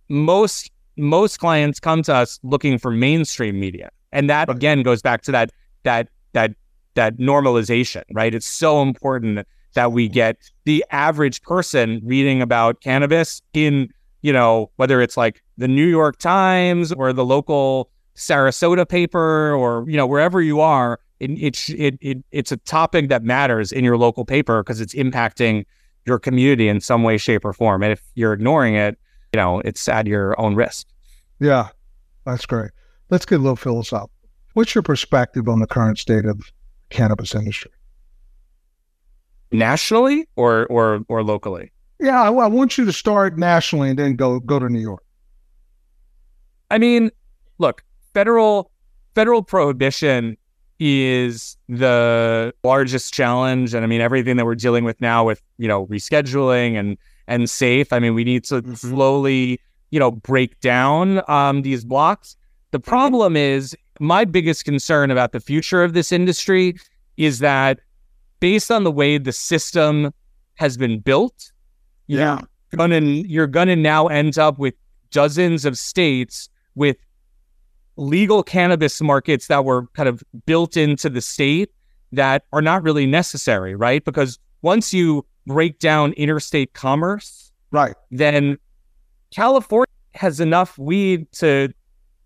most 0.10 0.72
most 1.00 1.40
clients 1.40 1.80
come 1.80 2.04
to 2.04 2.14
us 2.14 2.40
looking 2.44 2.78
for 2.78 2.92
mainstream 2.92 3.60
media. 3.60 3.90
And 4.12 4.30
that 4.30 4.50
again 4.50 4.84
goes 4.84 5.02
back 5.02 5.22
to 5.24 5.32
that 5.32 5.52
that 5.84 6.10
that 6.34 6.52
that 6.96 7.18
normalization, 7.18 8.04
right? 8.12 8.34
It's 8.34 8.46
so 8.46 8.82
important 8.82 9.48
that 9.76 9.92
we 9.92 10.10
get 10.10 10.38
the 10.66 10.84
average 10.92 11.42
person 11.44 12.02
reading 12.04 12.42
about 12.42 12.82
cannabis 12.82 13.42
in, 13.54 13.90
you 14.24 14.34
know, 14.34 14.72
whether 14.76 15.00
it's 15.00 15.16
like 15.16 15.42
the 15.58 15.68
New 15.68 15.86
York 15.86 16.18
Times 16.18 16.92
or 16.92 17.14
the 17.14 17.24
local 17.24 17.90
Sarasota 18.20 18.88
paper 18.88 19.54
or, 19.54 19.90
you 19.90 19.96
know, 19.96 20.06
wherever 20.06 20.42
you 20.42 20.60
are, 20.60 21.00
it, 21.22 21.32
it, 21.32 21.70
it, 21.70 21.98
it 22.02 22.18
it's 22.32 22.52
a 22.52 22.58
topic 22.58 23.08
that 23.10 23.24
matters 23.24 23.72
in 23.72 23.84
your 23.86 23.98
local 23.98 24.26
paper 24.26 24.62
because 24.62 24.82
it's 24.82 24.94
impacting 24.94 25.66
your 26.06 26.20
community 26.20 26.68
in 26.68 26.82
some 26.82 27.04
way, 27.04 27.18
shape, 27.18 27.46
or 27.46 27.54
form. 27.54 27.82
And 27.82 27.94
if 27.94 28.02
you're 28.16 28.34
ignoring 28.34 28.76
it, 28.76 29.00
you 29.34 29.38
know, 29.38 29.62
it's 29.62 29.88
at 29.88 30.06
your 30.06 30.40
own 30.40 30.56
risk. 30.56 30.86
Yeah, 31.40 31.70
that's 32.26 32.46
great. 32.46 32.72
Let's 33.10 33.26
get 33.26 33.36
a 33.36 33.42
little 33.42 33.56
philosophical. 33.56 34.12
What's 34.54 34.76
your 34.76 34.82
perspective 34.82 35.48
on 35.48 35.60
the 35.60 35.68
current 35.68 35.98
state 35.98 36.26
of 36.26 36.52
cannabis 36.90 37.34
industry? 37.34 37.72
Nationally 39.52 40.28
or 40.36 40.68
or 40.68 41.02
or 41.08 41.24
locally? 41.24 41.72
Yeah, 42.00 42.22
I, 42.22 42.32
I 42.32 42.48
want 42.48 42.78
you 42.78 42.86
to 42.86 42.94
start 42.94 43.38
nationally 43.38 43.90
and 43.90 44.00
then 44.00 44.16
go 44.16 44.40
go 44.42 44.60
to 44.60 44.68
New 44.68 44.80
York. 44.80 45.04
I 46.70 46.78
mean, 46.78 47.12
look, 47.58 47.84
federal 48.14 48.72
federal 49.16 49.44
prohibition 49.44 50.38
is 50.80 51.58
the 51.68 52.54
largest 52.64 53.14
challenge. 53.14 53.74
And 53.74 53.84
I 53.84 53.88
mean, 53.88 54.02
everything 54.02 54.38
that 54.38 54.46
we're 54.46 54.56
dealing 54.56 54.86
with 54.86 55.00
now 55.02 55.26
with, 55.26 55.42
you 55.58 55.68
know, 55.68 55.86
rescheduling 55.88 56.80
and, 56.80 56.98
and 57.28 57.50
safe. 57.50 57.92
I 57.92 58.00
mean, 58.00 58.16
we 58.16 58.24
need 58.24 58.46
to 58.46 58.62
mm-hmm. 58.62 58.74
slowly, 58.76 59.60
you 59.92 60.00
know, 60.00 60.12
break 60.12 60.60
down 60.62 61.22
um, 61.30 61.64
these 61.64 61.84
blocks. 61.84 62.38
The 62.72 62.80
problem 62.80 63.36
is 63.36 63.76
my 64.00 64.24
biggest 64.24 64.64
concern 64.64 65.12
about 65.12 65.34
the 65.34 65.40
future 65.40 65.84
of 65.84 65.94
this 65.94 66.12
industry 66.12 66.76
is 67.18 67.40
that 67.40 67.80
based 68.40 68.72
on 68.72 68.86
the 68.86 68.92
way 68.92 69.18
the 69.18 69.34
system 69.34 70.14
has 70.56 70.78
been 70.78 71.00
built, 71.00 71.52
yeah, 72.08 72.40
you're 72.72 72.78
gonna, 72.78 73.00
you're 73.02 73.48
gonna 73.48 73.76
now 73.76 74.08
end 74.08 74.38
up 74.38 74.58
with 74.58 74.76
dozens 75.12 75.66
of 75.66 75.78
states 75.78 76.48
with 76.76 76.96
legal 78.00 78.42
cannabis 78.42 79.02
markets 79.02 79.48
that 79.48 79.66
were 79.66 79.88
kind 79.88 80.08
of 80.10 80.24
built 80.46 80.78
into 80.78 81.10
the 81.10 81.22
state 81.22 81.70
that 82.12 82.44
are 82.54 82.62
not 82.62 82.82
really 82.82 83.06
necessary, 83.06 83.76
right? 83.76 84.04
Because 84.04 84.40
once 84.62 84.94
you 84.94 85.26
break 85.46 85.80
down 85.80 86.14
interstate 86.14 86.74
commerce, 86.74 87.52
right, 87.72 87.96
then 88.10 88.58
California 89.32 89.86
has 90.16 90.40
enough 90.40 90.78
weed 90.78 91.32
to, 91.34 91.72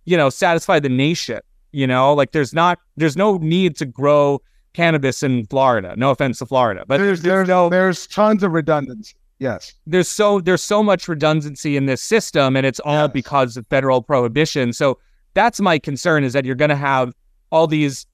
you 0.06 0.16
know, 0.16 0.30
satisfy 0.30 0.80
the 0.80 0.90
nation. 0.90 1.40
You 1.72 1.88
know, 1.88 2.14
like 2.14 2.32
there's 2.32 2.54
not 2.54 2.80
there's 2.96 3.18
no 3.18 3.38
need 3.38 3.76
to 3.78 3.86
grow 3.86 4.42
cannabis 4.74 5.24
in 5.24 5.46
Florida. 5.48 5.96
No 5.98 6.12
offense 6.12 6.38
to 6.40 6.46
Florida, 6.46 6.86
but 6.88 7.00
there's 7.00 7.22
there's, 7.22 7.48
no, 7.48 7.70
there's 7.70 8.06
tons 8.08 8.44
of 8.44 8.52
redundancy. 8.52 9.16
Yes. 9.40 9.74
There's 9.88 10.08
so 10.08 10.40
there's 10.40 10.64
so 10.64 10.84
much 10.84 11.08
redundancy 11.08 11.76
in 11.76 11.88
this 11.88 12.02
system 12.02 12.56
and 12.56 12.66
it's 12.66 12.80
all 12.80 13.06
yes. 13.06 13.12
because 13.12 13.58
of 13.58 13.66
federal 13.68 14.02
prohibition. 14.02 14.72
So 14.72 15.00
that's 15.34 15.60
my 15.60 15.80
concern 15.80 16.24
is 16.24 16.34
that 16.34 16.46
you're 16.46 16.56
going 16.56 16.70
to 16.70 16.76
have 16.76 17.14
all 17.52 17.68
these 17.68 18.06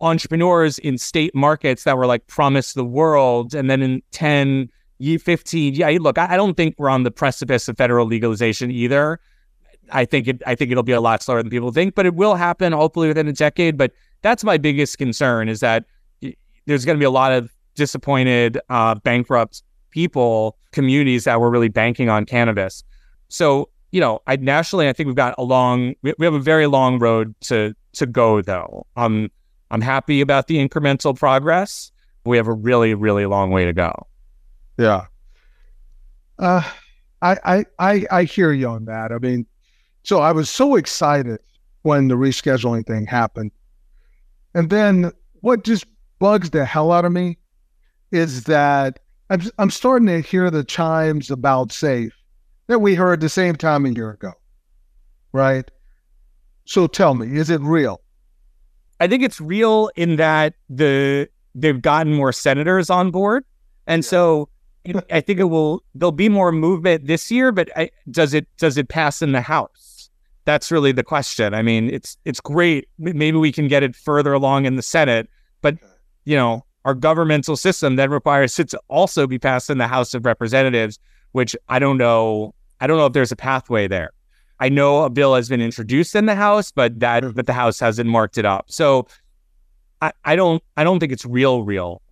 entrepreneurs 0.00 0.78
in 0.78 0.98
state 0.98 1.34
markets 1.34 1.84
that 1.84 1.96
were 1.96 2.06
like 2.06 2.26
promised 2.26 2.74
the 2.74 2.84
world 2.84 3.54
and 3.54 3.68
then 3.68 3.82
in 3.82 4.02
10 4.12 4.70
15 5.20 5.74
yeah 5.74 5.98
look 6.00 6.16
I, 6.16 6.36
don't 6.36 6.56
think 6.56 6.76
we're 6.78 6.88
on 6.88 7.02
the 7.02 7.10
precipice 7.10 7.66
of 7.66 7.76
federal 7.76 8.06
legalization 8.06 8.70
either. 8.70 9.18
I 9.90 10.04
think 10.04 10.28
it 10.28 10.42
i 10.46 10.54
think 10.54 10.70
it'll 10.70 10.84
be 10.84 10.92
a 10.92 11.00
lot 11.00 11.22
slower 11.22 11.42
than 11.42 11.50
people 11.50 11.72
think 11.72 11.96
but 11.96 12.06
it 12.06 12.14
will 12.14 12.36
happen 12.36 12.72
hopefully 12.72 13.08
within 13.08 13.26
a 13.26 13.32
decade. 13.32 13.76
But 13.76 13.92
that's 14.22 14.44
my 14.44 14.58
biggest 14.58 14.98
concern 14.98 15.48
is 15.48 15.60
that 15.60 15.84
there's 16.66 16.84
going 16.84 16.96
to 16.96 17.00
be 17.00 17.04
a 17.04 17.10
lot 17.10 17.32
of 17.32 17.52
disappointed 17.74 18.60
uh, 18.68 18.94
bankrupt 18.96 19.62
people 19.90 20.56
communities 20.70 21.24
that 21.24 21.40
were 21.40 21.50
really 21.50 21.68
banking 21.68 22.08
on 22.08 22.24
cannabis. 22.24 22.84
So 23.28 23.68
you 23.92 24.00
know, 24.00 24.20
I 24.26 24.36
nationally, 24.36 24.88
I 24.88 24.92
think 24.92 25.06
we've 25.06 25.16
got 25.16 25.34
a 25.38 25.44
long, 25.44 25.94
we, 26.02 26.14
have 26.20 26.34
a 26.34 26.40
very 26.40 26.66
long 26.66 26.98
road 26.98 27.34
to 27.42 27.74
to 27.94 28.06
go. 28.06 28.40
Though, 28.40 28.86
I'm 28.96 29.30
I'm 29.70 29.82
happy 29.82 30.20
about 30.20 30.48
the 30.48 30.56
incremental 30.56 31.16
progress. 31.16 31.92
We 32.24 32.36
have 32.38 32.48
a 32.48 32.52
really, 32.52 32.94
really 32.94 33.26
long 33.26 33.50
way 33.50 33.64
to 33.64 33.72
go. 33.72 34.06
Yeah. 34.78 35.06
Uh, 36.38 36.62
I, 37.20 37.36
I, 37.44 37.64
I, 37.78 38.06
I 38.10 38.24
hear 38.24 38.52
you 38.52 38.68
on 38.68 38.84
that. 38.86 39.12
I 39.12 39.18
mean, 39.18 39.46
so 40.02 40.20
I 40.20 40.32
was 40.32 40.50
so 40.50 40.76
excited 40.76 41.40
when 41.82 42.08
the 42.08 42.16
rescheduling 42.16 42.86
thing 42.86 43.06
happened. 43.06 43.50
And 44.54 44.70
then 44.70 45.12
what 45.40 45.64
just 45.64 45.86
bugs 46.18 46.50
the 46.50 46.64
hell 46.64 46.92
out 46.92 47.04
of 47.04 47.12
me 47.12 47.38
is 48.10 48.44
that 48.44 49.00
I'm, 49.30 49.42
I'm 49.58 49.70
starting 49.70 50.08
to 50.08 50.20
hear 50.20 50.50
the 50.50 50.64
chimes 50.64 51.30
about 51.30 51.72
safe 51.72 52.12
that 52.72 52.78
we 52.78 52.94
heard 52.94 53.20
the 53.20 53.28
same 53.28 53.54
time 53.54 53.84
a 53.84 53.90
year 53.90 54.10
ago, 54.10 54.32
right? 55.32 55.70
So 56.64 56.86
tell 56.86 57.14
me, 57.14 57.36
is 57.38 57.50
it 57.50 57.60
real? 57.60 58.00
I 58.98 59.06
think 59.06 59.22
it's 59.22 59.40
real 59.40 59.90
in 59.94 60.16
that 60.16 60.54
the 60.70 61.28
they've 61.54 61.80
gotten 61.80 62.14
more 62.14 62.32
senators 62.32 62.88
on 62.88 63.10
board, 63.10 63.44
and 63.86 64.02
yeah. 64.02 64.08
so 64.08 64.48
I 65.10 65.20
think 65.20 65.38
it 65.38 65.44
will. 65.44 65.82
There'll 65.94 66.12
be 66.12 66.28
more 66.28 66.50
movement 66.50 67.06
this 67.06 67.30
year, 67.30 67.52
but 67.52 67.68
I, 67.76 67.90
does 68.10 68.32
it 68.32 68.46
does 68.56 68.78
it 68.78 68.88
pass 68.88 69.20
in 69.20 69.32
the 69.32 69.40
House? 69.40 70.08
That's 70.44 70.70
really 70.70 70.92
the 70.92 71.04
question. 71.04 71.52
I 71.52 71.62
mean, 71.62 71.90
it's 71.90 72.16
it's 72.24 72.40
great. 72.40 72.88
Maybe 72.98 73.36
we 73.36 73.52
can 73.52 73.68
get 73.68 73.82
it 73.82 73.94
further 73.94 74.32
along 74.32 74.64
in 74.64 74.76
the 74.76 74.82
Senate, 74.82 75.28
but 75.60 75.76
you 76.24 76.36
know, 76.36 76.64
our 76.84 76.94
governmental 76.94 77.56
system 77.56 77.96
then 77.96 78.10
requires 78.10 78.58
it 78.58 78.70
to 78.70 78.80
also 78.88 79.26
be 79.26 79.38
passed 79.38 79.68
in 79.68 79.78
the 79.78 79.88
House 79.88 80.14
of 80.14 80.24
Representatives, 80.24 80.98
which 81.32 81.54
I 81.68 81.78
don't 81.78 81.98
know 81.98 82.54
I 82.82 82.88
don't 82.88 82.98
know 82.98 83.06
if 83.06 83.12
there's 83.12 83.30
a 83.30 83.36
pathway 83.36 83.86
there. 83.86 84.10
I 84.58 84.68
know 84.68 85.04
a 85.04 85.10
bill 85.10 85.36
has 85.36 85.48
been 85.48 85.60
introduced 85.60 86.16
in 86.16 86.26
the 86.26 86.34
House, 86.34 86.72
but 86.72 86.98
that 86.98 87.34
but 87.34 87.46
the 87.46 87.52
House 87.52 87.78
hasn't 87.78 88.10
marked 88.10 88.38
it 88.38 88.44
up. 88.44 88.64
So 88.70 89.06
I, 90.00 90.12
I 90.24 90.34
don't 90.34 90.60
I 90.76 90.82
don't 90.82 90.98
think 90.98 91.12
it's 91.12 91.24
real 91.24 91.62
real. 91.62 92.02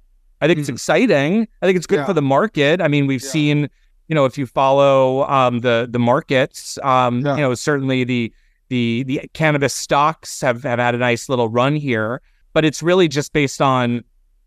I 0.40 0.46
think 0.46 0.58
mm. 0.58 0.60
it's 0.60 0.68
exciting. 0.68 1.48
I 1.60 1.66
think 1.66 1.76
it's 1.76 1.88
good 1.88 1.98
yeah. 1.98 2.06
for 2.06 2.12
the 2.12 2.22
market. 2.22 2.80
I 2.80 2.86
mean, 2.86 3.08
we've 3.08 3.22
yeah. 3.22 3.30
seen, 3.30 3.68
you 4.06 4.14
know, 4.14 4.26
if 4.26 4.38
you 4.38 4.46
follow 4.46 5.24
um, 5.28 5.58
the 5.58 5.88
the 5.90 5.98
markets, 5.98 6.78
um, 6.84 7.20
yeah. 7.20 7.34
you 7.34 7.42
know, 7.42 7.54
certainly 7.54 8.04
the 8.04 8.32
the 8.68 9.02
the 9.02 9.28
cannabis 9.34 9.74
stocks 9.74 10.40
have, 10.40 10.62
have 10.62 10.78
had 10.78 10.94
a 10.94 10.98
nice 10.98 11.28
little 11.28 11.48
run 11.48 11.74
here, 11.74 12.22
but 12.52 12.64
it's 12.64 12.80
really 12.80 13.08
just 13.08 13.32
based 13.32 13.60
on, 13.60 14.04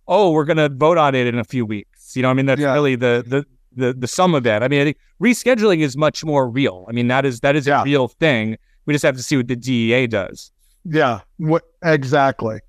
oh, 0.08 0.32
we're 0.32 0.46
gonna 0.46 0.70
vote 0.70 0.98
on 0.98 1.16
it 1.16 1.28
in 1.28 1.38
a 1.38 1.44
few 1.44 1.66
weeks. 1.66 2.16
You 2.16 2.22
know, 2.22 2.30
I 2.30 2.34
mean, 2.34 2.46
that's 2.46 2.62
really 2.62 2.96
the 2.96 3.26
the 3.28 3.46
the 3.76 3.94
the 3.94 4.08
sum 4.08 4.36
of 4.36 4.44
that. 4.44 4.64
I 4.64 4.68
mean, 4.68 4.82
I 4.82 4.84
think 4.86 4.98
rescheduling 5.22 5.80
is 5.80 5.98
much 5.98 6.24
more 6.24 6.50
real. 6.50 6.86
I 6.90 6.92
mean, 6.92 7.08
that 7.08 7.26
is 7.26 7.40
that 7.42 7.56
is 7.56 7.68
yeah. 7.68 7.82
a 7.82 7.84
real 7.84 8.08
thing. 8.08 8.58
We 8.86 8.94
just 8.94 9.04
have 9.04 9.16
to 9.16 9.24
see 9.24 9.38
what 9.38 9.48
the 9.48 9.56
DEA 9.56 10.08
does. 10.08 10.52
Yeah, 10.86 11.22
what 11.38 11.64
exactly? 11.84 12.60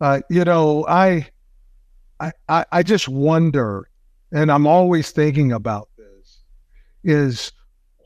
Uh, 0.00 0.20
you 0.28 0.44
know, 0.44 0.84
I, 0.88 1.28
I, 2.20 2.64
I 2.72 2.82
just 2.82 3.08
wonder, 3.08 3.88
and 4.32 4.50
I'm 4.50 4.66
always 4.66 5.12
thinking 5.12 5.52
about 5.52 5.88
this, 5.96 6.42
is 7.04 7.52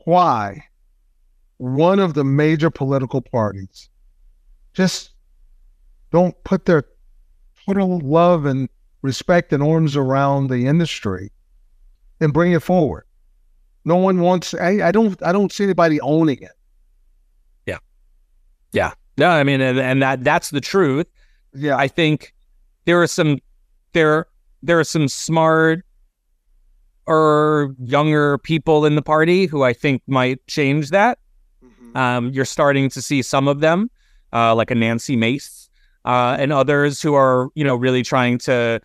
why 0.05 0.63
one 1.57 1.99
of 1.99 2.13
the 2.13 2.23
major 2.23 2.69
political 2.69 3.21
parties 3.21 3.89
just 4.73 5.11
don't 6.11 6.41
put 6.43 6.65
their 6.65 6.83
total 7.65 7.99
love 7.99 8.45
and 8.45 8.69
respect 9.01 9.51
and 9.51 9.63
arms 9.63 9.95
around 9.95 10.47
the 10.47 10.67
industry 10.67 11.31
and 12.19 12.33
bring 12.33 12.51
it 12.51 12.61
forward. 12.61 13.05
No 13.85 13.95
one 13.95 14.19
wants. 14.19 14.53
I, 14.53 14.87
I 14.87 14.91
don't. 14.91 15.21
I 15.23 15.31
don't 15.31 15.51
see 15.51 15.63
anybody 15.63 16.01
owning 16.01 16.41
it. 16.41 16.51
Yeah, 17.65 17.77
yeah. 18.71 18.93
No, 19.17 19.29
I 19.29 19.43
mean, 19.43 19.61
and, 19.61 19.79
and 19.79 20.01
that 20.01 20.23
that's 20.23 20.49
the 20.49 20.61
truth. 20.61 21.07
Yeah, 21.53 21.77
I 21.77 21.87
think 21.87 22.33
there 22.85 23.01
are 23.01 23.07
some 23.07 23.39
there 23.93 24.27
there 24.61 24.79
are 24.79 24.83
some 24.83 25.07
smart 25.07 25.85
or 27.05 27.73
younger 27.79 28.37
people 28.37 28.85
in 28.85 28.95
the 28.95 29.01
party 29.01 29.47
who 29.47 29.63
I 29.63 29.73
think 29.73 30.03
might 30.07 30.45
change 30.47 30.91
that. 30.91 31.17
Mm-hmm. 31.65 31.97
Um, 31.97 32.29
you're 32.29 32.45
starting 32.45 32.89
to 32.91 33.01
see 33.01 33.23
some 33.23 33.47
of 33.47 33.61
them, 33.61 33.89
uh, 34.31 34.53
like 34.53 34.69
a 34.69 34.75
Nancy 34.75 35.15
Mace, 35.15 35.69
uh, 36.05 36.37
and 36.39 36.53
others 36.53 37.01
who 37.01 37.15
are, 37.15 37.49
you 37.55 37.63
know, 37.63 37.75
really 37.75 38.03
trying 38.03 38.37
to, 38.39 38.79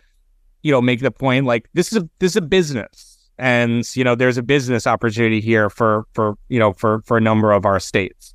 you 0.63 0.71
know, 0.71 0.81
make 0.81 1.01
the 1.01 1.11
point 1.11 1.45
like 1.45 1.69
this 1.73 1.91
is 1.91 2.01
a 2.01 2.09
this 2.19 2.31
is 2.31 2.37
a 2.37 2.41
business 2.41 3.14
and 3.37 3.95
you 3.95 4.03
know 4.03 4.15
there's 4.15 4.37
a 4.37 4.43
business 4.43 4.87
opportunity 4.87 5.41
here 5.41 5.69
for 5.69 6.05
for 6.13 6.37
you 6.49 6.59
know 6.59 6.73
for 6.73 7.01
for 7.01 7.17
a 7.17 7.21
number 7.21 7.51
of 7.51 7.65
our 7.65 7.79
states. 7.79 8.33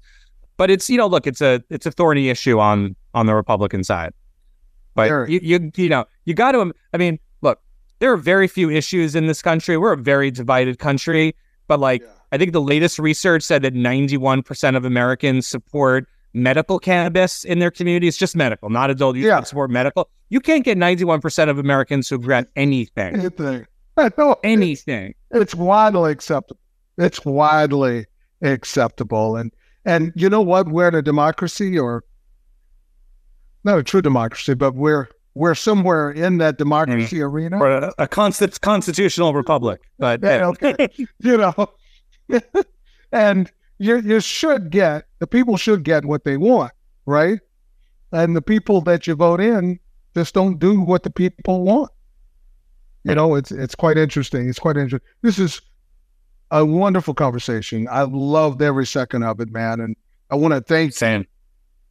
But 0.56 0.70
it's 0.70 0.90
you 0.90 0.98
know 0.98 1.06
look 1.06 1.26
it's 1.26 1.40
a 1.40 1.62
it's 1.70 1.86
a 1.86 1.90
thorny 1.90 2.28
issue 2.28 2.58
on 2.58 2.94
on 3.14 3.26
the 3.26 3.34
republican 3.34 3.84
side. 3.84 4.12
But 4.94 5.28
you, 5.28 5.40
you 5.42 5.70
you 5.76 5.88
know 5.88 6.04
you 6.24 6.34
got 6.34 6.52
to 6.52 6.72
i 6.92 6.96
mean 6.98 7.18
look 7.40 7.60
there 8.00 8.12
are 8.12 8.16
very 8.16 8.48
few 8.48 8.70
issues 8.70 9.14
in 9.14 9.26
this 9.26 9.40
country. 9.40 9.76
We're 9.76 9.92
a 9.92 9.96
very 9.96 10.30
divided 10.30 10.78
country. 10.78 11.34
But 11.66 11.80
like 11.80 12.02
yeah. 12.02 12.08
i 12.32 12.38
think 12.38 12.52
the 12.52 12.60
latest 12.60 12.98
research 12.98 13.42
said 13.42 13.62
that 13.62 13.74
91% 13.74 14.76
of 14.76 14.84
americans 14.84 15.46
support 15.46 16.06
medical 16.32 16.78
cannabis 16.78 17.44
in 17.44 17.58
their 17.58 17.70
communities 17.70 18.16
just 18.16 18.36
medical 18.36 18.70
not 18.70 18.90
adult 18.90 19.16
use 19.16 19.26
yeah. 19.26 19.42
support 19.42 19.70
medical. 19.70 20.09
You 20.28 20.40
can't 20.40 20.64
get 20.64 20.76
91% 20.76 21.48
of 21.48 21.59
americans 21.59 22.09
who 22.09 22.18
grant 22.18 22.48
anything. 22.55 23.14
Anything 23.14 23.66
no, 24.18 24.36
anything. 24.44 25.14
It's, 25.30 25.42
it's 25.42 25.55
widely 25.55 26.12
acceptable. 26.12 26.61
It's 26.98 27.24
widely 27.24 28.07
acceptable. 28.42 29.36
And 29.36 29.53
and 29.84 30.12
you 30.14 30.28
know 30.28 30.42
what? 30.42 30.68
We're 30.68 30.88
in 30.88 30.94
a 30.94 31.03
democracy 31.03 31.78
or 31.78 32.05
not 33.64 33.78
a 33.78 33.82
true 33.82 34.03
democracy, 34.03 34.55
but 34.55 34.74
we're 34.74 35.09
we're 35.34 35.55
somewhere 35.55 36.11
in 36.11 36.38
that 36.38 36.59
democracy 36.59 37.16
mm. 37.16 37.30
arena. 37.30 37.59
Or 37.59 37.70
a, 37.70 37.94
a 37.98 38.09
const- 38.09 38.61
constitutional 38.61 39.34
republic. 39.34 39.80
But 39.98 40.20
yeah, 40.22 40.46
okay. 40.46 40.88
you 40.96 41.36
know. 41.36 41.70
and 43.12 43.51
you 43.78 43.96
you 43.96 44.20
should 44.20 44.70
get 44.70 45.07
the 45.18 45.26
people 45.26 45.57
should 45.57 45.82
get 45.82 46.05
what 46.05 46.24
they 46.24 46.36
want, 46.36 46.72
right? 47.07 47.40
And 48.12 48.34
the 48.36 48.42
people 48.42 48.80
that 48.82 49.07
you 49.07 49.14
vote 49.14 49.40
in 49.40 49.78
just 50.14 50.34
don't 50.34 50.59
do 50.59 50.80
what 50.80 51.05
the 51.05 51.11
people 51.11 51.62
want 51.62 51.90
you 53.05 53.14
know, 53.14 53.34
it's 53.34 53.51
it's 53.51 53.74
quite 53.74 53.96
interesting. 53.96 54.48
It's 54.48 54.59
quite 54.59 54.76
interesting. 54.76 55.09
This 55.22 55.38
is 55.38 55.61
a 56.51 56.64
wonderful 56.64 57.14
conversation. 57.14 57.88
I 57.90 58.03
loved 58.03 58.61
every 58.61 58.86
second 58.86 59.22
of 59.22 59.40
it, 59.40 59.51
man. 59.51 59.80
And 59.80 59.96
I 60.30 60.36
want 60.36 60.55
to 60.55 60.61
thank 60.61 60.92
Sam 60.92 61.26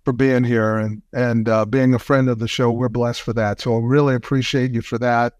for 0.05 0.13
being 0.13 0.43
here 0.43 0.77
and 0.77 1.01
and 1.13 1.49
uh, 1.49 1.65
being 1.65 1.93
a 1.93 1.99
friend 1.99 2.29
of 2.29 2.39
the 2.39 2.47
show. 2.47 2.71
We're 2.71 2.89
blessed 2.89 3.21
for 3.21 3.33
that. 3.33 3.61
So 3.61 3.75
I 3.75 3.79
really 3.79 4.15
appreciate 4.15 4.73
you 4.73 4.81
for 4.81 4.97
that. 4.99 5.33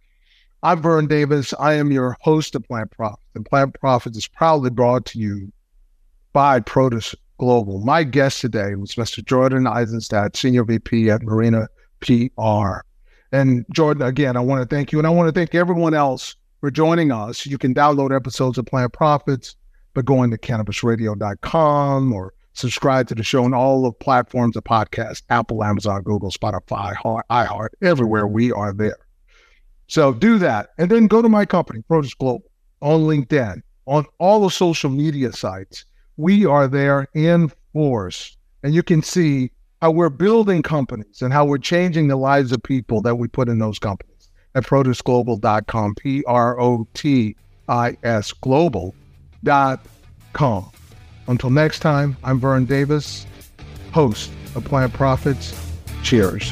I'm 0.62 0.82
Vern 0.82 1.08
Davis. 1.08 1.54
I 1.58 1.74
am 1.74 1.92
your 1.92 2.18
host 2.22 2.56
of 2.56 2.68
Plant 2.68 2.92
Profit. 2.92 3.20
And 3.36 3.46
Plant 3.46 3.76
Profit 3.80 4.16
is 4.18 4.28
proudly 4.28 4.70
brought 4.70 5.06
to 5.06 5.20
you 5.20 5.52
by 6.34 6.60
Protis 6.60 7.16
Global. 7.38 7.80
My 7.80 8.04
guest 8.04 8.42
today 8.42 8.76
was 8.76 8.96
Mr. 8.96 9.24
Jordan 9.24 9.64
Isenstadt, 9.64 10.36
Senior 10.36 10.66
VP 10.66 11.10
at 11.10 11.24
Marino 11.24 11.68
PR. 12.02 12.82
And 13.32 13.66
Jordan, 13.72 14.04
again, 14.04 14.36
I 14.36 14.40
want 14.40 14.68
to 14.68 14.76
thank 14.76 14.92
you. 14.92 15.00
And 15.00 15.08
I 15.08 15.12
want 15.12 15.28
to 15.28 15.40
thank 15.40 15.54
everyone 15.54 15.94
else 15.94 16.36
for 16.60 16.72
joining 16.72 17.12
us. 17.12 17.46
You 17.46 17.58
can 17.58 17.74
download 17.74 18.16
episodes 18.16 18.58
of 18.58 18.66
Plant 18.66 18.94
Profits 18.94 19.56
by 19.94 20.02
going 20.02 20.32
to 20.32 20.38
cannabisradio.com 20.38 22.14
or 22.14 22.34
subscribe 22.54 23.08
to 23.08 23.16
the 23.16 23.24
show 23.24 23.44
on 23.46 23.54
all 23.54 23.84
the 23.84 23.92
platforms 23.92 24.56
of 24.58 24.64
podcast 24.64 25.24
Apple, 25.30 25.64
Amazon, 25.64 26.04
Google, 26.04 26.32
Spotify, 26.32 26.96
iHeart, 27.30 27.70
everywhere 27.82 28.28
we 28.28 28.52
are 28.52 28.74
there. 28.74 28.98
So 29.88 30.14
do 30.14 30.38
that. 30.40 30.70
And 30.78 30.92
then 30.92 31.08
go 31.08 31.22
to 31.22 31.30
my 31.30 31.46
company, 31.46 31.84
Protis 31.90 32.18
Global, 32.18 32.50
on 32.82 33.02
LinkedIn, 33.02 33.62
on 33.86 34.06
all 34.20 34.42
the 34.42 34.52
social 34.52 34.90
media 34.90 35.32
sites. 35.32 35.86
We 36.18 36.46
are 36.46 36.68
there 36.68 37.08
in 37.14 37.52
force. 37.74 38.38
And 38.62 38.74
you 38.74 38.84
can 38.84 39.02
see 39.02 39.52
how 39.82 39.92
we're 39.92 40.10
building 40.10 40.62
companies 40.62 41.22
and 41.22 41.32
how 41.32 41.46
we're 41.46 41.58
changing 41.58 42.08
the 42.08 42.16
lives 42.16 42.52
of 42.52 42.62
people 42.64 43.02
that 43.02 43.16
we 43.16 43.28
put 43.28 43.48
in 43.50 43.60
those 43.60 43.80
companies 43.80 44.30
at 44.56 44.64
protisglobal.com, 44.64 45.96
P 45.96 46.24
R 46.26 46.60
O 46.60 46.88
T 46.94 47.36
I 47.68 47.98
S 48.04 48.34
global.com. 48.34 48.96
Until 51.28 51.50
next 51.50 51.80
time, 51.80 52.18
I'm 52.24 52.40
Vern 52.40 52.66
Davis, 52.66 53.26
host 53.94 54.32
of 54.56 54.66
Plant 54.66 54.94
Profits. 54.94 55.54
Cheers. 56.04 56.52